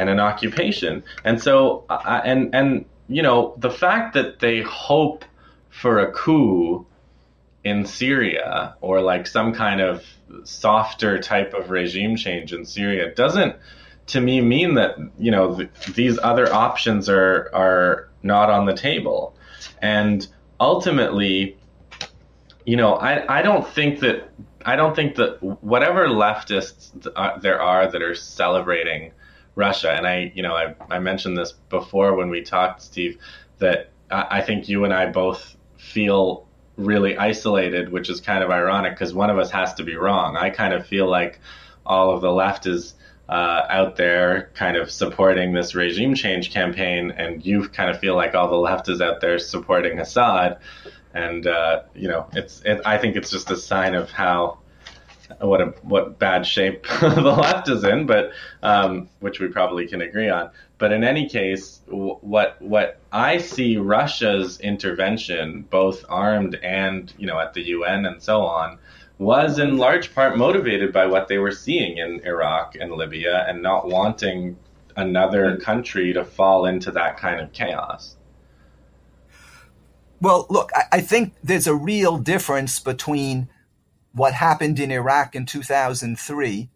[0.00, 1.04] and an occupation.
[1.24, 5.24] And so, uh, and and you know, the fact that they hope
[5.68, 6.86] for a coup
[7.62, 10.02] in Syria or like some kind of
[10.44, 13.56] softer type of regime change in Syria doesn't,
[14.06, 18.74] to me, mean that you know th- these other options are are not on the
[18.74, 19.34] table.
[19.82, 20.26] And
[20.58, 21.58] ultimately,
[22.64, 24.30] you know, I I don't think that.
[24.62, 26.90] I don't think that whatever leftists
[27.40, 29.12] there are that are celebrating
[29.60, 29.92] Russia.
[29.92, 33.18] And I, you know, I, I mentioned this before when we talked, Steve,
[33.58, 36.46] that I, I think you and I both feel
[36.76, 40.36] really isolated, which is kind of ironic because one of us has to be wrong.
[40.36, 41.40] I kind of feel like
[41.86, 42.94] all of the left is
[43.28, 48.16] uh, out there kind of supporting this regime change campaign, and you kind of feel
[48.16, 50.58] like all the left is out there supporting Assad.
[51.14, 54.58] and uh, you know, it's it, I think it's just a sign of how
[55.40, 60.00] what a what bad shape the left is in, but um, which we probably can
[60.00, 60.50] agree on.
[60.78, 67.26] But in any case, w- what what I see Russia's intervention, both armed and you
[67.26, 68.78] know at the UN and so on,
[69.18, 73.62] was in large part motivated by what they were seeing in Iraq and Libya, and
[73.62, 74.56] not wanting
[74.96, 78.16] another country to fall into that kind of chaos.
[80.20, 83.48] Well, look, I, I think there's a real difference between
[84.12, 86.68] what happened in Iraq in 2003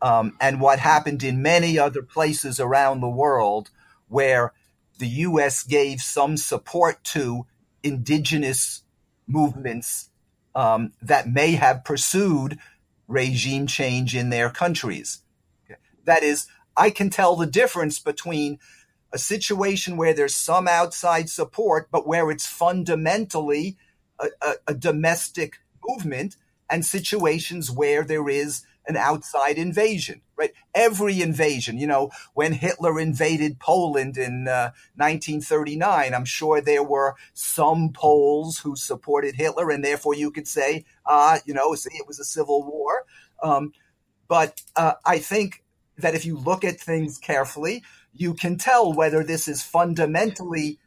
[0.00, 3.70] um, and what happened in many other places around the world
[4.08, 4.52] where
[4.98, 5.62] the U.S.
[5.62, 7.46] gave some support to
[7.82, 8.82] indigenous
[9.26, 10.10] movements
[10.54, 12.58] um, that may have pursued
[13.06, 15.20] regime change in their countries.
[16.04, 18.58] That is, I can tell the difference between
[19.12, 23.76] a situation where there's some outside support, but where it's fundamentally
[24.18, 26.36] a, a, a domestic movement,
[26.70, 30.52] and situations where there is an outside invasion, right?
[30.74, 37.14] Every invasion, you know, when Hitler invaded Poland in uh, 1939, I'm sure there were
[37.34, 42.06] some Poles who supported Hitler, and therefore you could say, ah, uh, you know, it
[42.06, 43.04] was a civil war.
[43.42, 43.72] Um,
[44.26, 45.62] but uh, I think
[45.98, 50.78] that if you look at things carefully, you can tell whether this is fundamentally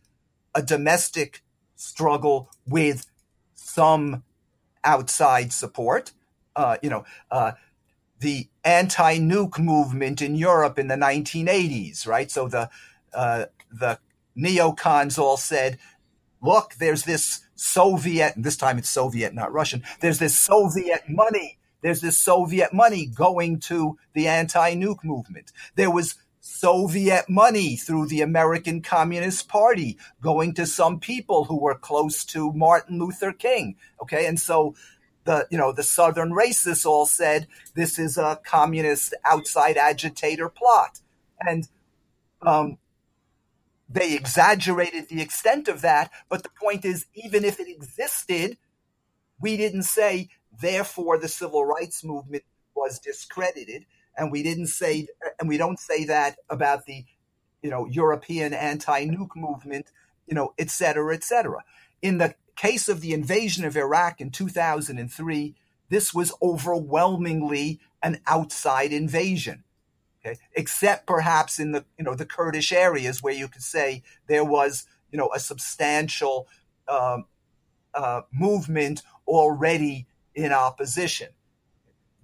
[0.56, 1.44] a domestic
[1.76, 3.06] struggle with
[3.54, 4.24] some
[4.84, 6.12] outside support.
[6.56, 7.54] Uh, you know, uh,
[8.20, 12.30] the anti-nuke movement in Europe in the 1980s, right?
[12.30, 12.70] So the
[13.14, 14.00] uh, the
[14.38, 15.78] neocons all said,
[16.42, 19.84] "Look, there's this Soviet, this time it's Soviet, not Russian.
[20.00, 21.60] There's this Soviet money.
[21.82, 25.52] There's this Soviet money going to the anti-nuke movement.
[25.76, 31.76] There was Soviet money through the American Communist Party going to some people who were
[31.76, 33.76] close to Martin Luther King.
[34.02, 34.26] Okay.
[34.26, 34.76] And so
[35.24, 41.00] the, you know, the Southern racists all said this is a communist outside agitator plot.
[41.40, 41.68] And,
[42.42, 42.80] um,
[43.88, 46.10] they exaggerated the extent of that.
[46.28, 48.58] But the point is, even if it existed,
[49.40, 50.30] we didn't say,
[50.60, 53.86] therefore, the civil rights movement was discredited
[54.18, 55.08] and we didn't say,
[55.40, 57.06] and we don't say that about the,
[57.62, 59.92] you know, European anti-nuke movement,
[60.28, 61.64] you know, et cetera, et cetera.
[62.02, 65.56] In the case of the invasion of Iraq in 2003,
[65.90, 69.64] this was overwhelmingly an outside invasion.
[70.24, 70.40] Okay?
[70.54, 74.86] Except perhaps in the, you know, the Kurdish areas where you could say there was,
[75.12, 76.48] you know, a substantial
[76.88, 77.26] um,
[77.94, 81.30] uh, movement already in opposition.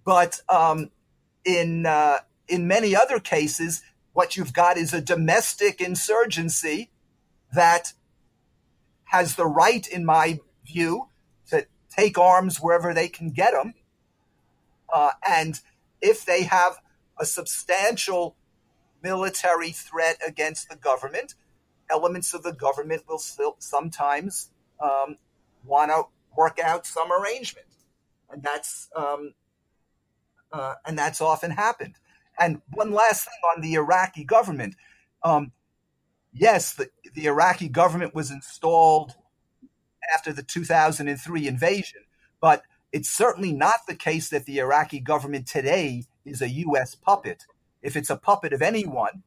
[0.06, 0.92] But um,
[1.48, 3.82] in uh, in many other cases,
[4.14, 6.92] what you've got is a domestic insurgency
[7.54, 7.94] that
[9.06, 11.08] has the right, in my view,
[11.50, 13.74] to take arms wherever they can get them,
[14.94, 15.62] uh, and
[16.02, 16.80] if they have
[17.18, 18.36] a substantial
[19.02, 21.36] military threat against the government,
[21.90, 24.50] elements of the government will still sometimes
[24.82, 25.16] um,
[25.66, 26.04] want to
[26.36, 27.68] work out some arrangement,
[28.30, 29.34] and that's um,
[30.52, 31.96] uh, and that's often happened.
[32.40, 34.76] And one last thing on the Iraqi government.
[35.24, 35.52] Um,
[36.34, 39.16] yes, the, the Iraqi government was installed
[40.14, 42.02] after the 2003 invasion,
[42.40, 46.96] but it's certainly not the case that the Iraqi government today is a U.S.
[46.96, 47.46] puppet.
[47.82, 49.24] If it's a puppet of anyone,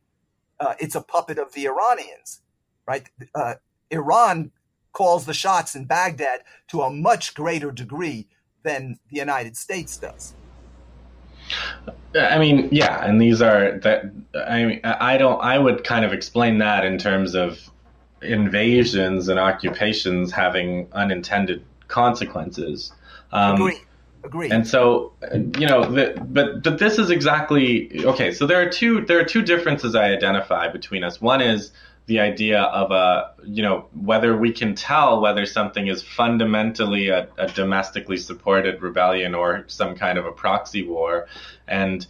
[0.58, 2.42] uh, it's a puppet of the Iranians,
[2.86, 3.08] right?
[3.34, 3.54] Uh,
[3.90, 4.52] Iran
[4.92, 8.28] calls the shots in Baghdad to a much greater degree
[8.62, 10.34] than the United States does.
[12.14, 14.04] I mean, yeah, and these are that.
[14.34, 15.40] I mean, I don't.
[15.40, 17.70] I would kind of explain that in terms of
[18.22, 22.92] invasions and occupations having unintended consequences.
[23.32, 23.80] Um, Agree.
[24.22, 24.50] Agree.
[24.50, 25.12] And so,
[25.58, 28.32] you know, the, but but this is exactly okay.
[28.32, 31.22] So there are two there are two differences I identify between us.
[31.22, 31.72] One is
[32.06, 37.28] the idea of a, you know, whether we can tell whether something is fundamentally a,
[37.38, 41.28] a, domestically supported rebellion or some kind of a proxy war.
[41.68, 42.04] And,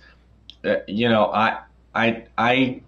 [0.64, 1.60] uh, you know, I,
[1.94, 2.82] I, I,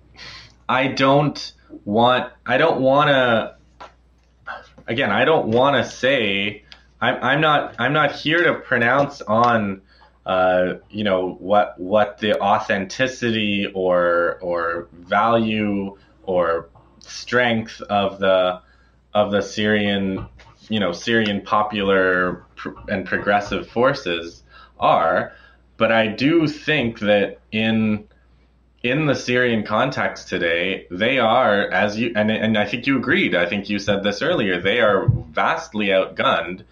[0.68, 1.52] I don't
[1.84, 3.56] want, I don't want to,
[4.86, 6.64] again, I don't want to say,
[7.00, 9.82] I'm, I'm not, I'm not here to pronounce on,
[10.24, 16.68] uh, you know, what, what the authenticity or, or value or
[17.06, 18.60] strength of the
[19.14, 20.26] of the Syrian,
[20.68, 22.44] you know, Syrian popular
[22.88, 24.42] and progressive forces
[24.78, 25.32] are.
[25.76, 28.04] But I do think that in
[28.82, 33.34] in the Syrian context today, they are, as you and and I think you agreed.
[33.34, 34.60] I think you said this earlier.
[34.60, 36.64] They are vastly outgunned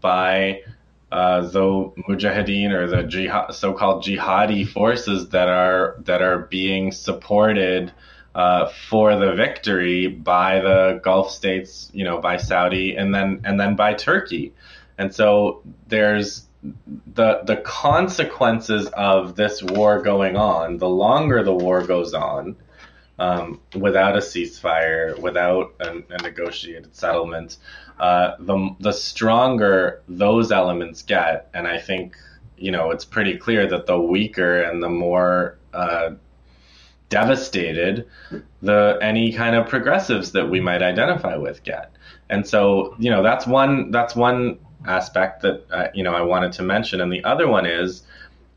[0.00, 0.62] by
[1.10, 1.60] uh, the
[2.08, 7.92] mujahideen or the jihad, so-called jihadi forces that are that are being supported
[8.34, 13.58] uh, for the victory by the Gulf states, you know, by Saudi and then and
[13.58, 14.52] then by Turkey.
[14.96, 21.82] And so there's the the consequences of this war going on, the longer the war
[21.82, 22.56] goes on,
[23.18, 27.56] um, without a ceasefire, without a, a negotiated settlement,
[27.98, 32.16] uh, the the stronger those elements get, and I think
[32.56, 36.10] you know it's pretty clear that the weaker and the more uh,
[37.08, 38.06] devastated
[38.62, 41.92] the any kind of progressives that we might identify with get.
[42.28, 46.52] And so, you know, that's one that's one aspect that uh, you know I wanted
[46.54, 48.02] to mention, and the other one is,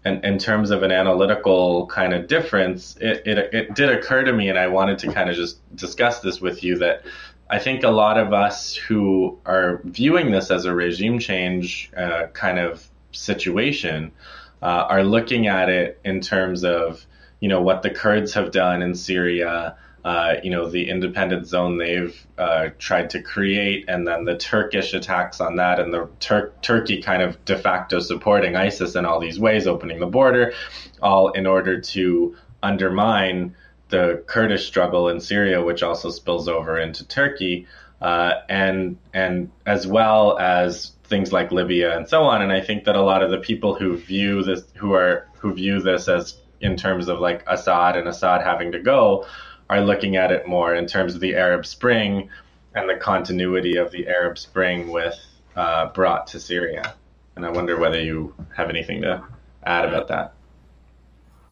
[0.05, 4.33] in, in terms of an analytical kind of difference, it, it it did occur to
[4.33, 7.03] me, and I wanted to kind of just discuss this with you that.
[7.49, 12.27] I think a lot of us who are viewing this as a regime change uh,
[12.27, 14.13] kind of situation
[14.61, 17.05] uh, are looking at it in terms of
[17.41, 19.75] you know what the Kurds have done in Syria,
[20.05, 24.93] uh, you know the independent zone they've uh, tried to create, and then the Turkish
[24.93, 29.19] attacks on that, and the Tur- Turkey kind of de facto supporting ISIS in all
[29.19, 30.53] these ways, opening the border,
[31.01, 33.55] all in order to undermine
[33.89, 37.67] the Kurdish struggle in Syria, which also spills over into Turkey,
[38.01, 42.41] uh, and and as well as things like Libya and so on.
[42.41, 45.53] And I think that a lot of the people who view this, who are who
[45.53, 49.25] view this as in terms of like Assad and Assad having to go
[49.69, 52.29] are looking at it more in terms of the Arab Spring
[52.75, 55.17] and the continuity of the Arab Spring with
[55.55, 56.93] uh, brought to Syria.
[57.35, 59.23] And I wonder whether you have anything to
[59.63, 60.33] add about that.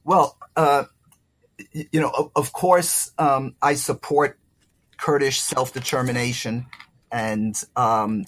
[0.03, 0.85] Well, uh,
[1.73, 4.37] you know, of, of course, um, I support
[4.97, 6.67] Kurdish self determination,
[7.11, 8.25] and um,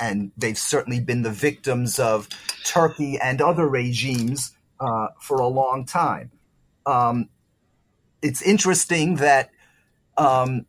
[0.00, 2.28] and they've certainly been the victims of
[2.64, 6.30] Turkey and other regimes uh, for a long time.
[6.86, 7.28] Um,
[8.22, 9.50] it's interesting that
[10.16, 10.66] um,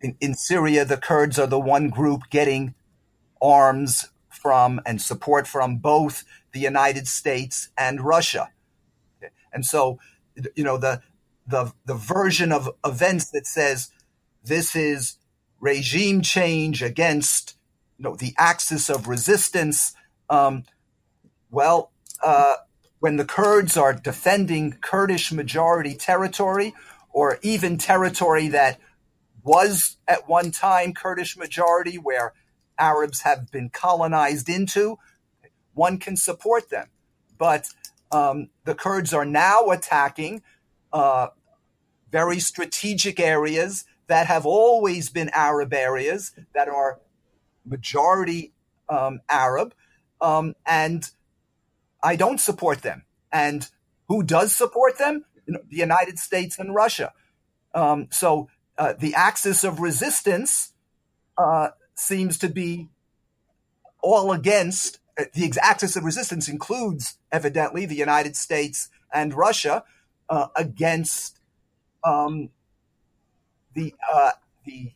[0.00, 2.74] in, in, Syria, the Kurds are the one group getting
[3.40, 8.50] arms from and support from both the United States and Russia.
[9.52, 9.98] And so,
[10.54, 11.00] you know, the
[11.46, 13.90] the the version of events that says
[14.44, 15.18] this is
[15.60, 17.56] regime change against
[17.98, 19.94] you know the axis of resistance.
[20.28, 20.64] Um,
[21.50, 21.92] well,
[22.22, 22.54] uh,
[23.04, 26.72] when the Kurds are defending Kurdish majority territory
[27.12, 28.80] or even territory that
[29.42, 32.32] was at one time Kurdish majority where
[32.78, 34.96] Arabs have been colonized into,
[35.74, 36.86] one can support them.
[37.36, 37.68] But
[38.10, 40.40] um, the Kurds are now attacking
[40.90, 41.26] uh,
[42.10, 47.00] very strategic areas that have always been Arab areas that are
[47.66, 48.54] majority
[48.88, 49.74] um, Arab.
[50.22, 51.04] Um, and
[52.04, 53.04] I don't support them.
[53.32, 53.68] And
[54.08, 55.24] who does support them?
[55.46, 57.12] The United States and Russia.
[57.74, 58.48] Um, so
[58.78, 60.72] uh, the axis of resistance
[61.36, 62.88] uh, seems to be
[64.02, 69.84] all against uh, the axis of resistance includes evidently the United States and Russia
[70.28, 71.38] uh, against
[72.02, 72.50] um,
[73.74, 74.32] the uh,
[74.64, 74.92] the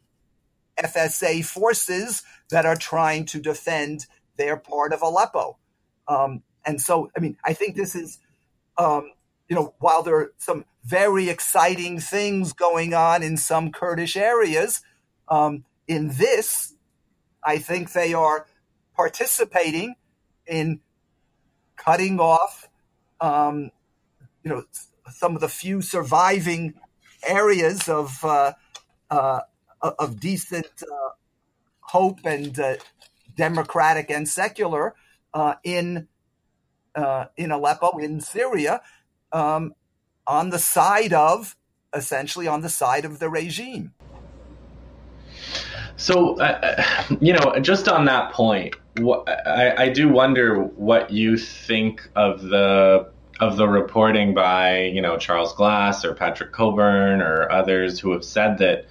[0.78, 4.06] FSA forces that are trying to defend
[4.36, 5.58] their part of Aleppo.
[6.06, 8.18] Um, and so, I mean, I think this is,
[8.76, 9.12] um,
[9.48, 14.82] you know, while there are some very exciting things going on in some Kurdish areas,
[15.28, 16.74] um, in this,
[17.42, 18.46] I think they are
[18.94, 19.94] participating
[20.46, 20.80] in
[21.76, 22.68] cutting off,
[23.20, 23.70] um,
[24.42, 24.64] you know,
[25.10, 26.74] some of the few surviving
[27.26, 28.52] areas of uh,
[29.10, 29.40] uh,
[29.80, 31.10] of decent uh,
[31.80, 32.76] hope and uh,
[33.36, 34.94] democratic and secular
[35.34, 36.08] uh, in
[36.98, 38.82] uh, in Aleppo, in Syria,
[39.32, 39.74] um,
[40.26, 41.56] on the side of,
[41.94, 43.94] essentially, on the side of the regime.
[45.96, 48.74] So, uh, uh you know, just on that point,
[49.46, 55.16] I, I do wonder what you think of the of the reporting by you know
[55.16, 58.86] Charles Glass or Patrick Cockburn or others who have said that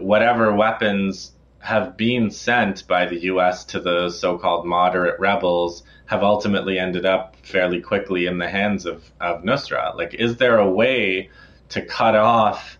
[0.00, 1.32] whatever weapons
[1.62, 3.64] have been sent by the U.S.
[3.66, 9.04] to the so-called moderate rebels have ultimately ended up fairly quickly in the hands of,
[9.20, 9.94] of Nusra.
[9.96, 11.30] Like, is there a way
[11.68, 12.78] to cut off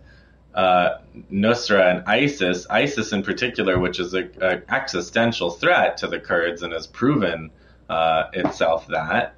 [0.53, 0.97] uh,
[1.33, 6.73] Nusra and ISIS, ISIS in particular, which is an existential threat to the Kurds and
[6.73, 7.53] has proven
[7.89, 9.37] uh, itself that?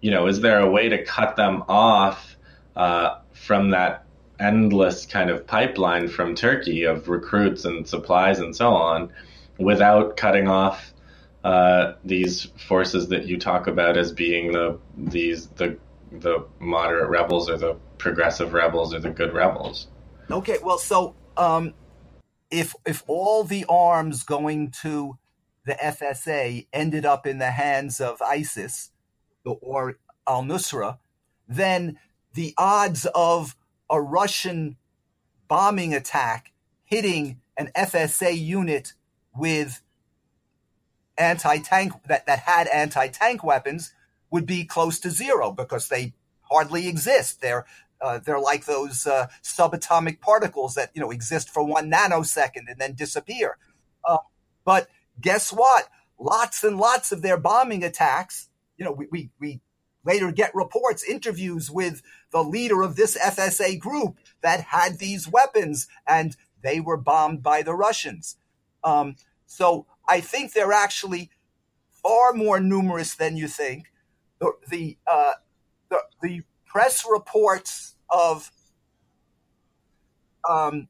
[0.00, 2.34] You know, is there a way to cut them off
[2.74, 4.06] uh, from that
[4.40, 9.12] endless kind of pipeline from Turkey of recruits and supplies and so on,
[9.58, 10.92] without cutting off
[11.44, 15.76] uh, these forces that you talk about as being the these the
[16.12, 19.86] the moderate rebels or the progressive rebels or the good rebels.
[20.30, 21.74] Okay, well, so um,
[22.50, 25.16] if if all the arms going to
[25.64, 28.90] the FSA ended up in the hands of ISIS
[29.44, 30.98] or al Nusra,
[31.48, 31.98] then
[32.34, 33.56] the odds of
[33.90, 34.76] a Russian
[35.48, 36.52] bombing attack
[36.84, 38.94] hitting an FSA unit
[39.36, 39.82] with
[41.18, 43.92] anti-tank that, that had anti-tank weapons
[44.30, 47.40] would be close to zero because they hardly exist.
[47.40, 47.66] They're
[48.00, 52.78] uh, they're like those uh, subatomic particles that you know exist for one nanosecond and
[52.78, 53.58] then disappear.
[54.04, 54.18] Uh,
[54.64, 54.88] but
[55.20, 55.88] guess what?
[56.18, 58.48] Lots and lots of their bombing attacks.
[58.78, 59.60] You know, we, we, we
[60.04, 65.88] later get reports, interviews with the leader of this FSA group that had these weapons,
[66.06, 68.36] and they were bombed by the Russians.
[68.82, 71.30] Um, so I think they're actually
[71.90, 73.92] far more numerous than you think.
[74.38, 75.32] The the, uh,
[75.90, 78.50] the, the press reports of
[80.48, 80.88] um,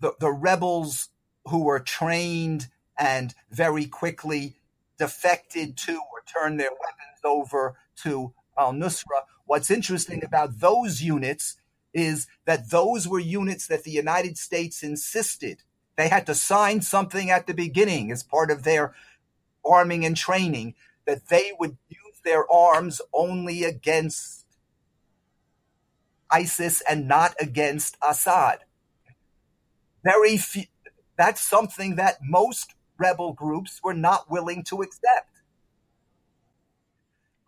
[0.00, 1.10] the the rebels
[1.46, 4.56] who were trained and very quickly
[4.98, 9.22] defected to or turned their weapons over to al Nusra.
[9.46, 11.56] What's interesting about those units
[11.92, 15.62] is that those were units that the United States insisted
[16.00, 18.94] they had to sign something at the beginning as part of their
[19.62, 20.74] arming and training
[21.06, 24.46] that they would use their arms only against
[26.30, 28.60] ISIS and not against Assad.
[30.02, 30.64] Very few,
[31.18, 35.39] that's something that most rebel groups were not willing to accept.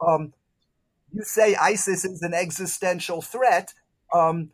[0.07, 0.33] Um,
[1.13, 3.75] you say ISIS is an existential threat.
[4.13, 4.51] Um,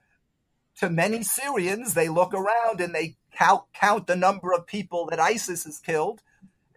[0.79, 5.21] to many Syrians, they look around and they count, count the number of people that
[5.21, 6.23] ISIS has killed,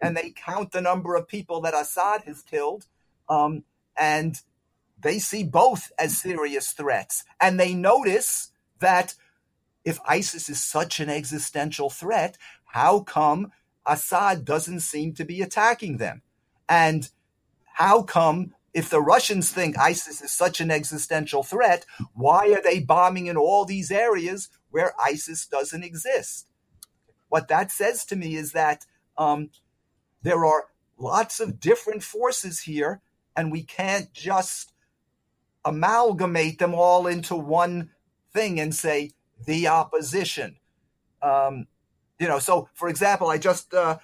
[0.00, 2.86] and they count the number of people that Assad has killed,
[3.28, 3.64] um,
[3.96, 4.40] and
[5.00, 7.24] they see both as serious threats.
[7.40, 8.50] And they notice
[8.80, 9.14] that
[9.84, 13.52] if ISIS is such an existential threat, how come
[13.86, 16.22] Assad doesn't seem to be attacking them?
[16.68, 17.08] And
[17.74, 22.80] how come if the Russians think ISIS is such an existential threat, why are they
[22.80, 26.46] bombing in all these areas where ISIS doesn't exist?
[27.28, 28.86] What that says to me is that
[29.18, 29.50] um,
[30.22, 30.64] there are
[30.98, 33.00] lots of different forces here,
[33.36, 34.72] and we can't just
[35.64, 37.90] amalgamate them all into one
[38.32, 39.10] thing and say
[39.44, 40.56] the opposition.
[41.22, 41.66] Um,
[42.18, 43.98] you know, so for example, I just uh,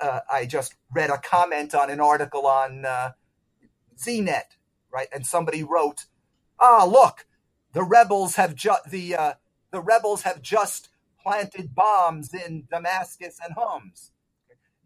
[0.00, 3.12] uh, I just read a comment on an article on uh,
[3.98, 4.56] ZNet,
[4.92, 5.08] right?
[5.14, 6.06] And somebody wrote,
[6.60, 7.26] "Ah, look,
[7.72, 9.34] the rebels have just the uh,
[9.70, 10.88] the rebels have just
[11.22, 14.12] planted bombs in Damascus and Homs."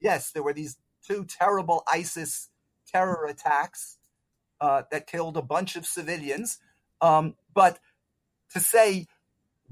[0.00, 2.50] Yes, there were these two terrible ISIS
[2.86, 3.98] terror attacks
[4.60, 6.58] uh, that killed a bunch of civilians.
[7.00, 7.78] Um, but
[8.50, 9.06] to say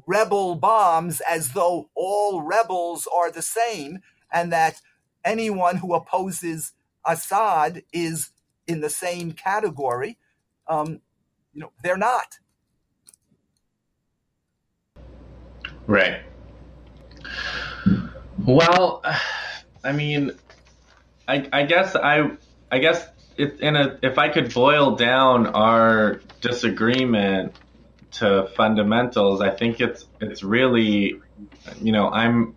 [0.06, 4.00] rebel bombs as though all rebels are the same
[4.32, 4.80] and that
[5.24, 6.72] anyone who opposes
[7.06, 8.30] Assad is
[8.66, 10.18] in the same category.
[10.68, 11.00] Um,
[11.52, 12.38] you know, they're not.
[15.86, 16.22] Right.
[18.44, 19.02] Well,
[19.84, 20.32] I mean,
[21.26, 22.32] I, I guess I,
[22.70, 23.06] I guess
[23.36, 27.54] it, in a, if I could boil down our disagreement
[28.12, 31.20] to fundamentals, I think it's it's really,
[31.80, 32.56] you know, I'm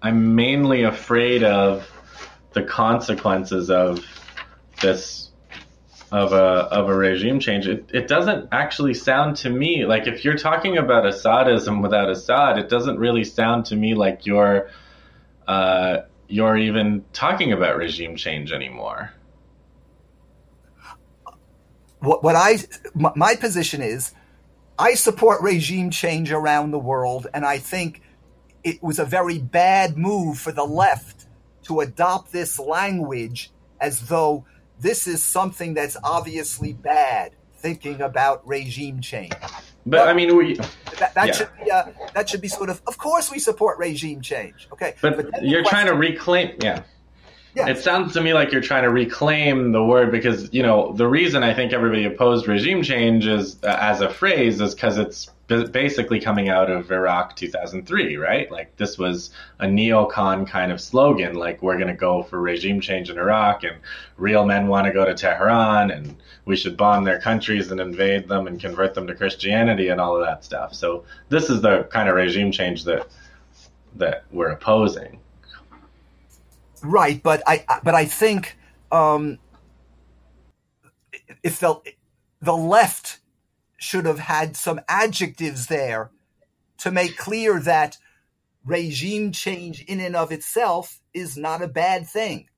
[0.00, 1.90] I'm mainly afraid of
[2.52, 4.04] the consequences of
[4.80, 5.23] this
[6.14, 7.66] of a of a regime change.
[7.66, 12.56] It, it doesn't actually sound to me like if you're talking about Assadism without Assad,
[12.56, 14.70] it doesn't really sound to me like you're
[15.48, 19.12] uh, you're even talking about regime change anymore.
[21.98, 22.58] What, what I
[22.94, 24.12] my position is,
[24.78, 28.02] I support regime change around the world, and I think
[28.62, 31.26] it was a very bad move for the left
[31.64, 33.50] to adopt this language
[33.80, 34.44] as though
[34.84, 37.32] this is something that's obviously bad.
[37.56, 39.32] Thinking about regime change.
[39.40, 39.56] But,
[39.86, 40.56] but I mean, we
[40.98, 41.32] that, that yeah.
[41.32, 42.82] should be uh, that should be sort of.
[42.86, 44.68] Of course, we support regime change.
[44.70, 46.58] Okay, but, but you're trying to reclaim.
[46.60, 46.82] Yeah.
[47.54, 47.78] Yes.
[47.78, 51.06] It sounds to me like you're trying to reclaim the word because, you know, the
[51.06, 55.30] reason I think everybody opposed regime change is, uh, as a phrase is because it's
[55.46, 58.50] basically coming out of Iraq 2003, right?
[58.50, 62.80] Like this was a neocon kind of slogan, like we're going to go for regime
[62.80, 63.76] change in Iraq and
[64.16, 66.16] real men want to go to Tehran and
[66.46, 70.16] we should bomb their countries and invade them and convert them to Christianity and all
[70.16, 70.74] of that stuff.
[70.74, 73.06] So this is the kind of regime change that
[73.96, 75.20] that we're opposing.
[76.82, 78.56] Right, but I but I think
[78.92, 79.38] um,
[81.42, 81.80] if the
[82.42, 83.20] the left
[83.76, 86.10] should have had some adjectives there
[86.78, 87.96] to make clear that
[88.64, 92.48] regime change in and of itself is not a bad thing.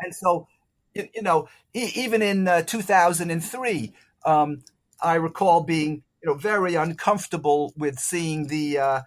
[0.00, 0.48] And so,
[0.94, 3.94] you, know, even in uh, 2003,
[4.24, 4.62] um,
[5.00, 9.00] I recall being, you know, very uncomfortable with seeing the uh,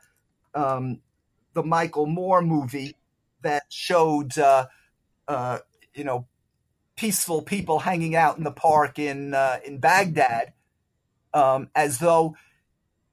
[0.54, 1.02] um,
[1.54, 2.96] the Michael Moore movie
[3.42, 4.68] that showed, uh,
[5.28, 5.60] uh,
[5.94, 6.28] you know,
[7.00, 10.52] peaceful people hanging out in the park in uh, in Baghdad,
[11.34, 12.36] um, as though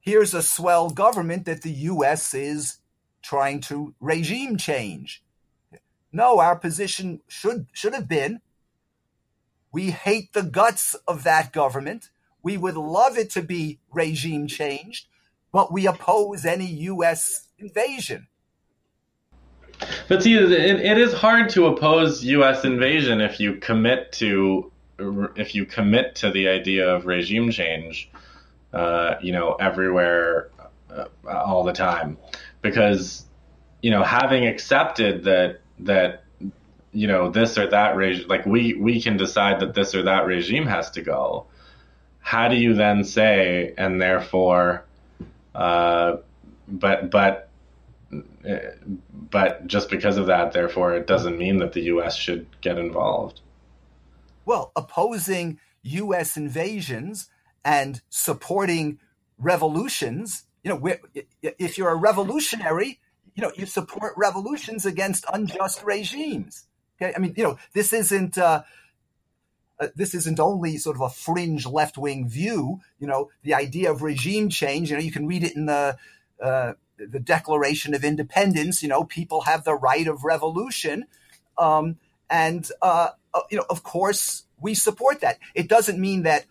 [0.01, 2.33] here's a swell government that the U.S.
[2.33, 2.79] is
[3.21, 5.23] trying to regime change.
[6.11, 8.41] No, our position should should have been
[9.71, 12.09] we hate the guts of that government.
[12.43, 15.07] We would love it to be regime changed,
[15.53, 17.47] but we oppose any U.S.
[17.57, 18.27] invasion.
[20.07, 22.65] But see, it, it is hard to oppose U.S.
[22.65, 28.09] invasion if you commit to if you commit to the idea of regime change,
[28.73, 30.49] uh, you know, everywhere,
[30.89, 32.17] uh, all the time,
[32.61, 33.25] because
[33.81, 36.23] you know, having accepted that that
[36.91, 40.25] you know this or that regime, like we we can decide that this or that
[40.25, 41.45] regime has to go.
[42.19, 44.85] How do you then say, and therefore,
[45.53, 46.17] uh,
[46.67, 47.46] but but
[49.29, 52.15] but just because of that, therefore, it doesn't mean that the U.S.
[52.15, 53.41] should get involved.
[54.45, 56.37] Well, opposing U.S.
[56.37, 57.29] invasions
[57.65, 58.99] and supporting
[59.37, 60.95] revolutions, you know,
[61.41, 62.99] if you're a revolutionary,
[63.35, 66.65] you know, you support revolutions against unjust regimes.
[66.99, 68.37] Okay, I mean, you know, this isn't.
[68.37, 68.63] Uh,
[69.79, 72.79] uh, this isn't only sort of a fringe left wing view.
[72.97, 74.89] You know, the idea of regime change.
[74.89, 75.97] You know, you can read it in the
[76.41, 81.05] uh, the Declaration of Independence, you know, people have the right of revolution.
[81.57, 81.97] Um,
[82.29, 85.37] and, uh, uh, you know, of course, we support that.
[85.53, 86.45] It doesn't mean that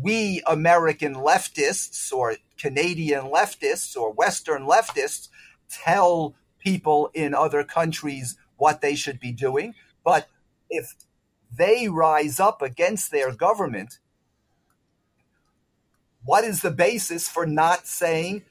[0.00, 5.28] we American leftists or Canadian leftists or Western leftists
[5.68, 9.74] tell people in other countries what they should be doing.
[10.04, 10.28] But
[10.68, 10.94] if
[11.56, 13.98] they rise up against their government,
[16.24, 18.42] what is the basis for not saying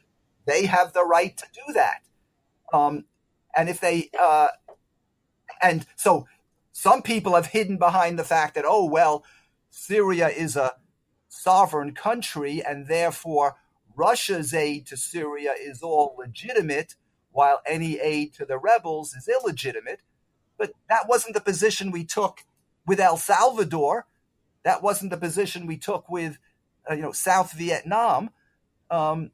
[0.45, 2.01] they have the right to do that.
[2.71, 3.05] Um,
[3.55, 4.47] and if they, uh,
[5.61, 6.27] and so
[6.71, 9.23] some people have hidden behind the fact that, oh, well,
[9.69, 10.73] Syria is a
[11.27, 13.55] sovereign country and therefore
[13.95, 16.95] Russia's aid to Syria is all legitimate
[17.31, 20.01] while any aid to the rebels is illegitimate.
[20.57, 22.41] But that wasn't the position we took
[22.85, 24.05] with El Salvador.
[24.63, 26.37] That wasn't the position we took with,
[26.89, 28.29] uh, you know, South Vietnam.
[28.89, 29.31] Um,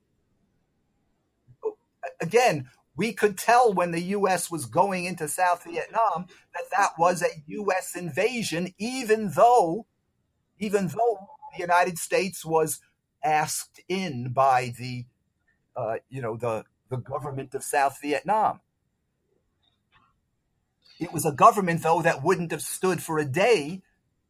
[2.21, 4.51] again, we could tell when the U.S.
[4.51, 7.95] was going into South Vietnam that that was a U.S.
[7.95, 9.85] invasion, even though,
[10.59, 12.81] even though the United States was
[13.23, 15.05] asked in by the,
[15.75, 18.59] uh, you know, the the government of South Vietnam.
[20.99, 23.81] It was a government, though, that wouldn't have stood for a day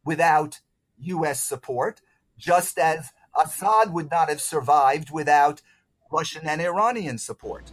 [0.04, 0.60] without
[0.98, 1.42] U.S.
[1.42, 2.00] support,
[2.38, 5.62] just as Assad would not have survived without
[6.10, 7.70] Russian and Iranian support.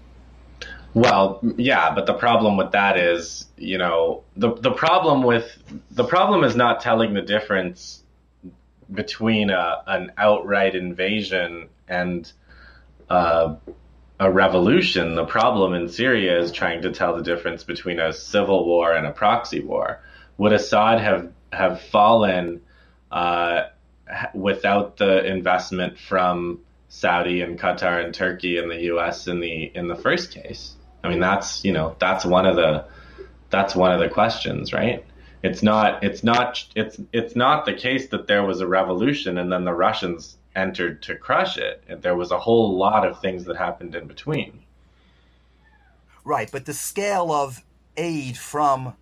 [0.94, 5.58] Well, yeah, but the problem with that is, you know, the the problem with
[5.92, 8.02] the problem is not telling the difference
[8.92, 12.32] between a, an outright invasion and
[13.10, 13.56] uh,
[14.20, 15.16] a revolution.
[15.16, 19.06] The problem in Syria is trying to tell the difference between a civil war and
[19.06, 20.02] a proxy war.
[20.38, 22.62] Would Assad have have fallen
[23.12, 23.64] uh,
[24.34, 29.28] without the investment from Saudi and Qatar and Turkey and the U.S.
[29.28, 30.76] in the in the first case?
[31.04, 32.86] I mean, that's you know that's one of the
[33.50, 35.06] that's one of the questions, right?
[35.44, 39.52] It's not it's not it's it's not the case that there was a revolution and
[39.52, 42.02] then the Russians entered to crush it.
[42.02, 44.64] There was a whole lot of things that happened in between.
[46.24, 47.64] Right, but the scale of
[47.96, 48.96] aid from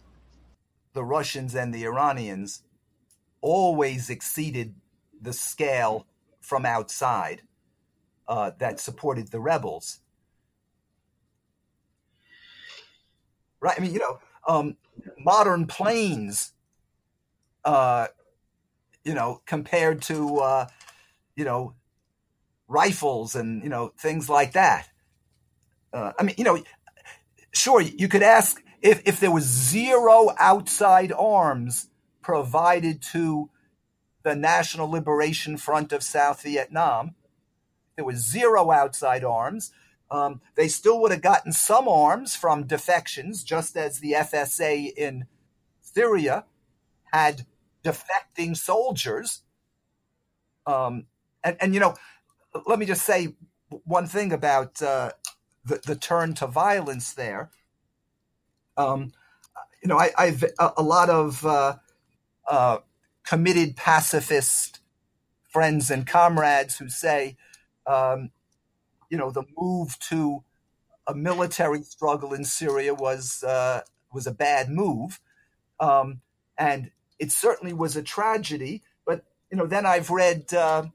[0.94, 2.62] the Russians and the Iranians
[3.42, 4.76] always exceeded
[5.20, 6.06] the scale
[6.40, 7.42] from outside
[8.28, 10.00] uh, that supported the rebels.
[13.60, 13.78] Right?
[13.78, 14.78] I mean, you know, um,
[15.20, 16.54] modern planes,
[17.64, 18.08] uh,
[19.04, 20.68] you know, compared to, uh,
[21.36, 21.76] you know,
[22.68, 24.90] rifles and, you know, things like that.
[25.94, 26.62] Uh, I mean, you know,
[27.54, 31.90] sure, you could ask if, if there was zero outside arms
[32.22, 33.50] provided to
[34.24, 37.16] the National Liberation Front of South Vietnam,
[37.96, 39.72] there was zero outside arms.
[40.12, 45.26] Um, they still would have gotten some arms from defections, just as the FSA in
[45.82, 46.46] Syria
[47.12, 47.46] had
[47.84, 49.41] defecting soldiers.
[50.68, 51.06] Um,
[51.43, 51.96] and, and, you know,
[52.66, 53.36] let me just say
[53.70, 55.12] one thing about uh,
[55.64, 57.52] the, the turn to violence there.
[58.78, 59.14] Um,
[59.82, 61.76] you know, I, have a, a, lot of uh,
[62.50, 62.80] uh,
[63.24, 64.80] committed pacifist
[65.48, 67.38] friends and comrades who say,
[67.88, 68.32] um,
[69.10, 70.44] you know, the move to
[71.08, 73.82] a military struggle in Syria was uh,
[74.12, 75.20] was a bad move,
[75.80, 76.22] um,
[76.58, 78.82] and it certainly was a tragedy.
[79.06, 80.86] But you know, then I've read uh,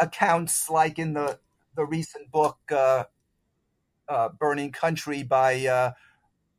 [0.00, 1.38] accounts like in the
[1.76, 3.04] the recent book uh,
[4.08, 5.92] uh "Burning Country" by uh,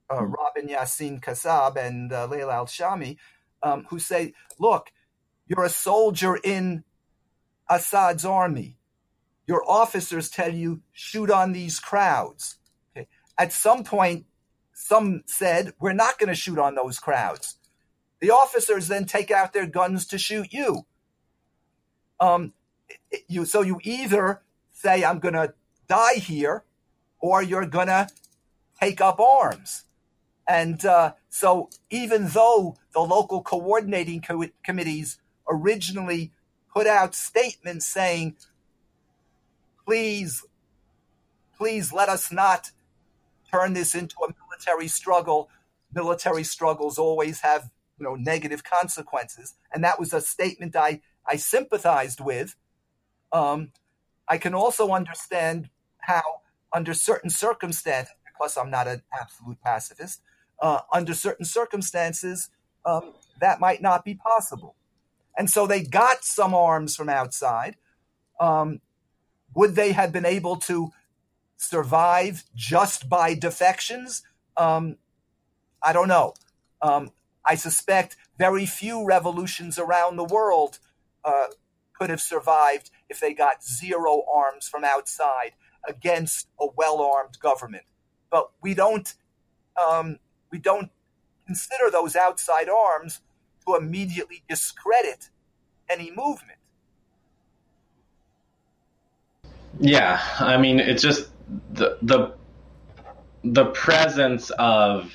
[0.10, 0.34] uh, hmm.
[0.34, 3.18] Robin Yassin Kassab and uh, Leila Al Shami,
[3.64, 4.92] um, who say, "Look,
[5.48, 6.84] you're a soldier in
[7.70, 8.78] Assad's army."
[9.48, 12.58] Your officers tell you, shoot on these crowds.
[12.96, 13.08] Okay.
[13.38, 14.26] At some point,
[14.74, 17.58] some said, we're not going to shoot on those crowds.
[18.20, 20.86] The officers then take out their guns to shoot you.
[22.20, 22.54] Um,
[23.28, 24.42] you so you either
[24.72, 25.54] say, I'm going to
[25.88, 26.64] die here,
[27.20, 28.08] or you're going to
[28.80, 29.84] take up arms.
[30.48, 35.18] And uh, so, even though the local coordinating co- committees
[35.50, 36.32] originally
[36.74, 38.36] put out statements saying
[39.86, 40.44] please,
[41.58, 42.72] please let us not
[43.52, 45.50] turn this into a military struggle.
[45.94, 49.56] Military struggles always have, you know, negative consequences.
[49.74, 52.56] And that was a statement I, I sympathized with.
[53.32, 53.72] Um,
[54.28, 55.70] I can also understand
[56.00, 56.24] how,
[56.74, 60.22] under certain circumstances, plus I'm not an absolute pacifist,
[60.62, 62.50] uh, under certain circumstances,
[62.86, 64.76] um, that might not be possible.
[65.38, 67.76] And so they got some arms from outside.
[68.40, 68.82] Um,
[69.56, 70.92] would they have been able to
[71.58, 74.24] survive just by defections?
[74.58, 74.98] Um,
[75.82, 76.34] I don't know.
[76.82, 77.12] Um,
[77.46, 80.80] I suspect very few revolutions around the world
[81.24, 81.48] uh,
[81.98, 85.52] could have survived if they got zero arms from outside
[85.88, 87.84] against a well-armed government.
[88.30, 89.14] But we don't
[89.82, 90.20] um,
[90.52, 90.90] we don't
[91.46, 93.22] consider those outside arms
[93.66, 95.30] to immediately discredit
[95.90, 96.55] any movement.
[99.80, 101.30] Yeah, I mean, it's just
[101.74, 102.34] the the
[103.44, 105.12] the presence of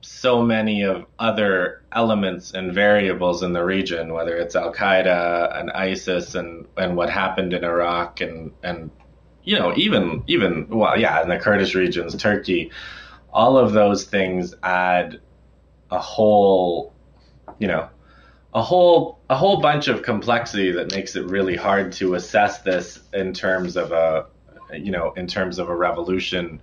[0.00, 5.70] so many of other elements and variables in the region, whether it's Al Qaeda and
[5.70, 8.90] ISIS and, and what happened in Iraq and and
[9.44, 12.70] you know even even well yeah in the Kurdish regions, Turkey,
[13.32, 15.20] all of those things add
[15.90, 16.92] a whole
[17.58, 17.88] you know
[18.52, 22.98] a whole a whole bunch of complexity that makes it really hard to assess this
[23.12, 24.26] in terms of a
[24.76, 26.60] you know in terms of a revolution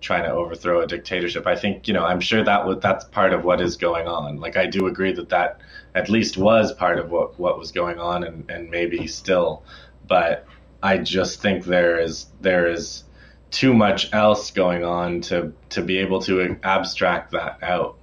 [0.00, 1.46] trying to overthrow a dictatorship.
[1.46, 4.38] I think you know I'm sure that that's part of what is going on.
[4.40, 5.60] Like I do agree that that
[5.94, 9.62] at least was part of what what was going on and and maybe still,
[10.06, 10.44] but
[10.82, 13.04] I just think there is there is
[13.50, 17.96] too much else going on to to be able to abstract that out.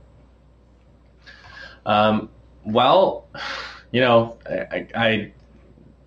[1.85, 2.29] Um,
[2.65, 3.27] well,
[3.91, 5.31] you know, I, I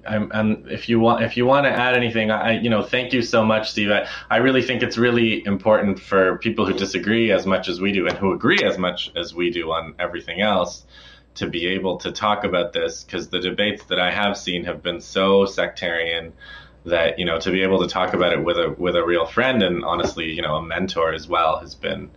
[0.06, 3.12] I'm, I'm, if you want if you want to add anything, I you know thank
[3.12, 3.90] you so much, Steve.
[3.90, 7.92] I, I really think it's really important for people who disagree as much as we
[7.92, 10.84] do and who agree as much as we do on everything else
[11.34, 14.82] to be able to talk about this because the debates that I have seen have
[14.82, 16.32] been so sectarian
[16.84, 19.26] that you know to be able to talk about it with a with a real
[19.26, 22.10] friend and honestly you know a mentor as well has been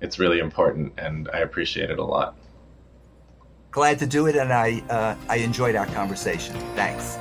[0.00, 2.36] it's really important and I appreciate it a lot
[3.74, 6.54] glad to do it, and I uh, I enjoyed our conversation.
[6.76, 7.16] Thanks.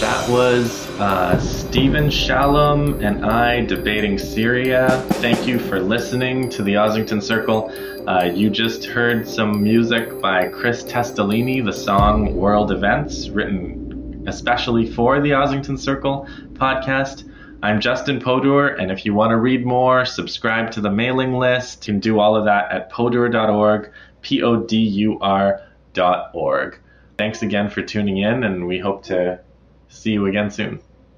[0.00, 5.00] That was uh, Stephen Shalom and I debating Syria.
[5.14, 7.72] Thank you for listening to the Ossington Circle.
[8.08, 13.83] Uh, you just heard some music by Chris Testolini, the song World Events, written
[14.26, 17.30] especially for the Ossington Circle podcast.
[17.62, 21.86] I'm Justin Podur, and if you want to read more, subscribe to the mailing list.
[21.86, 26.78] You can do all of that at podur.org, P O D U R.org.
[27.16, 29.40] Thanks again for tuning in, and we hope to
[29.88, 30.80] see you again soon.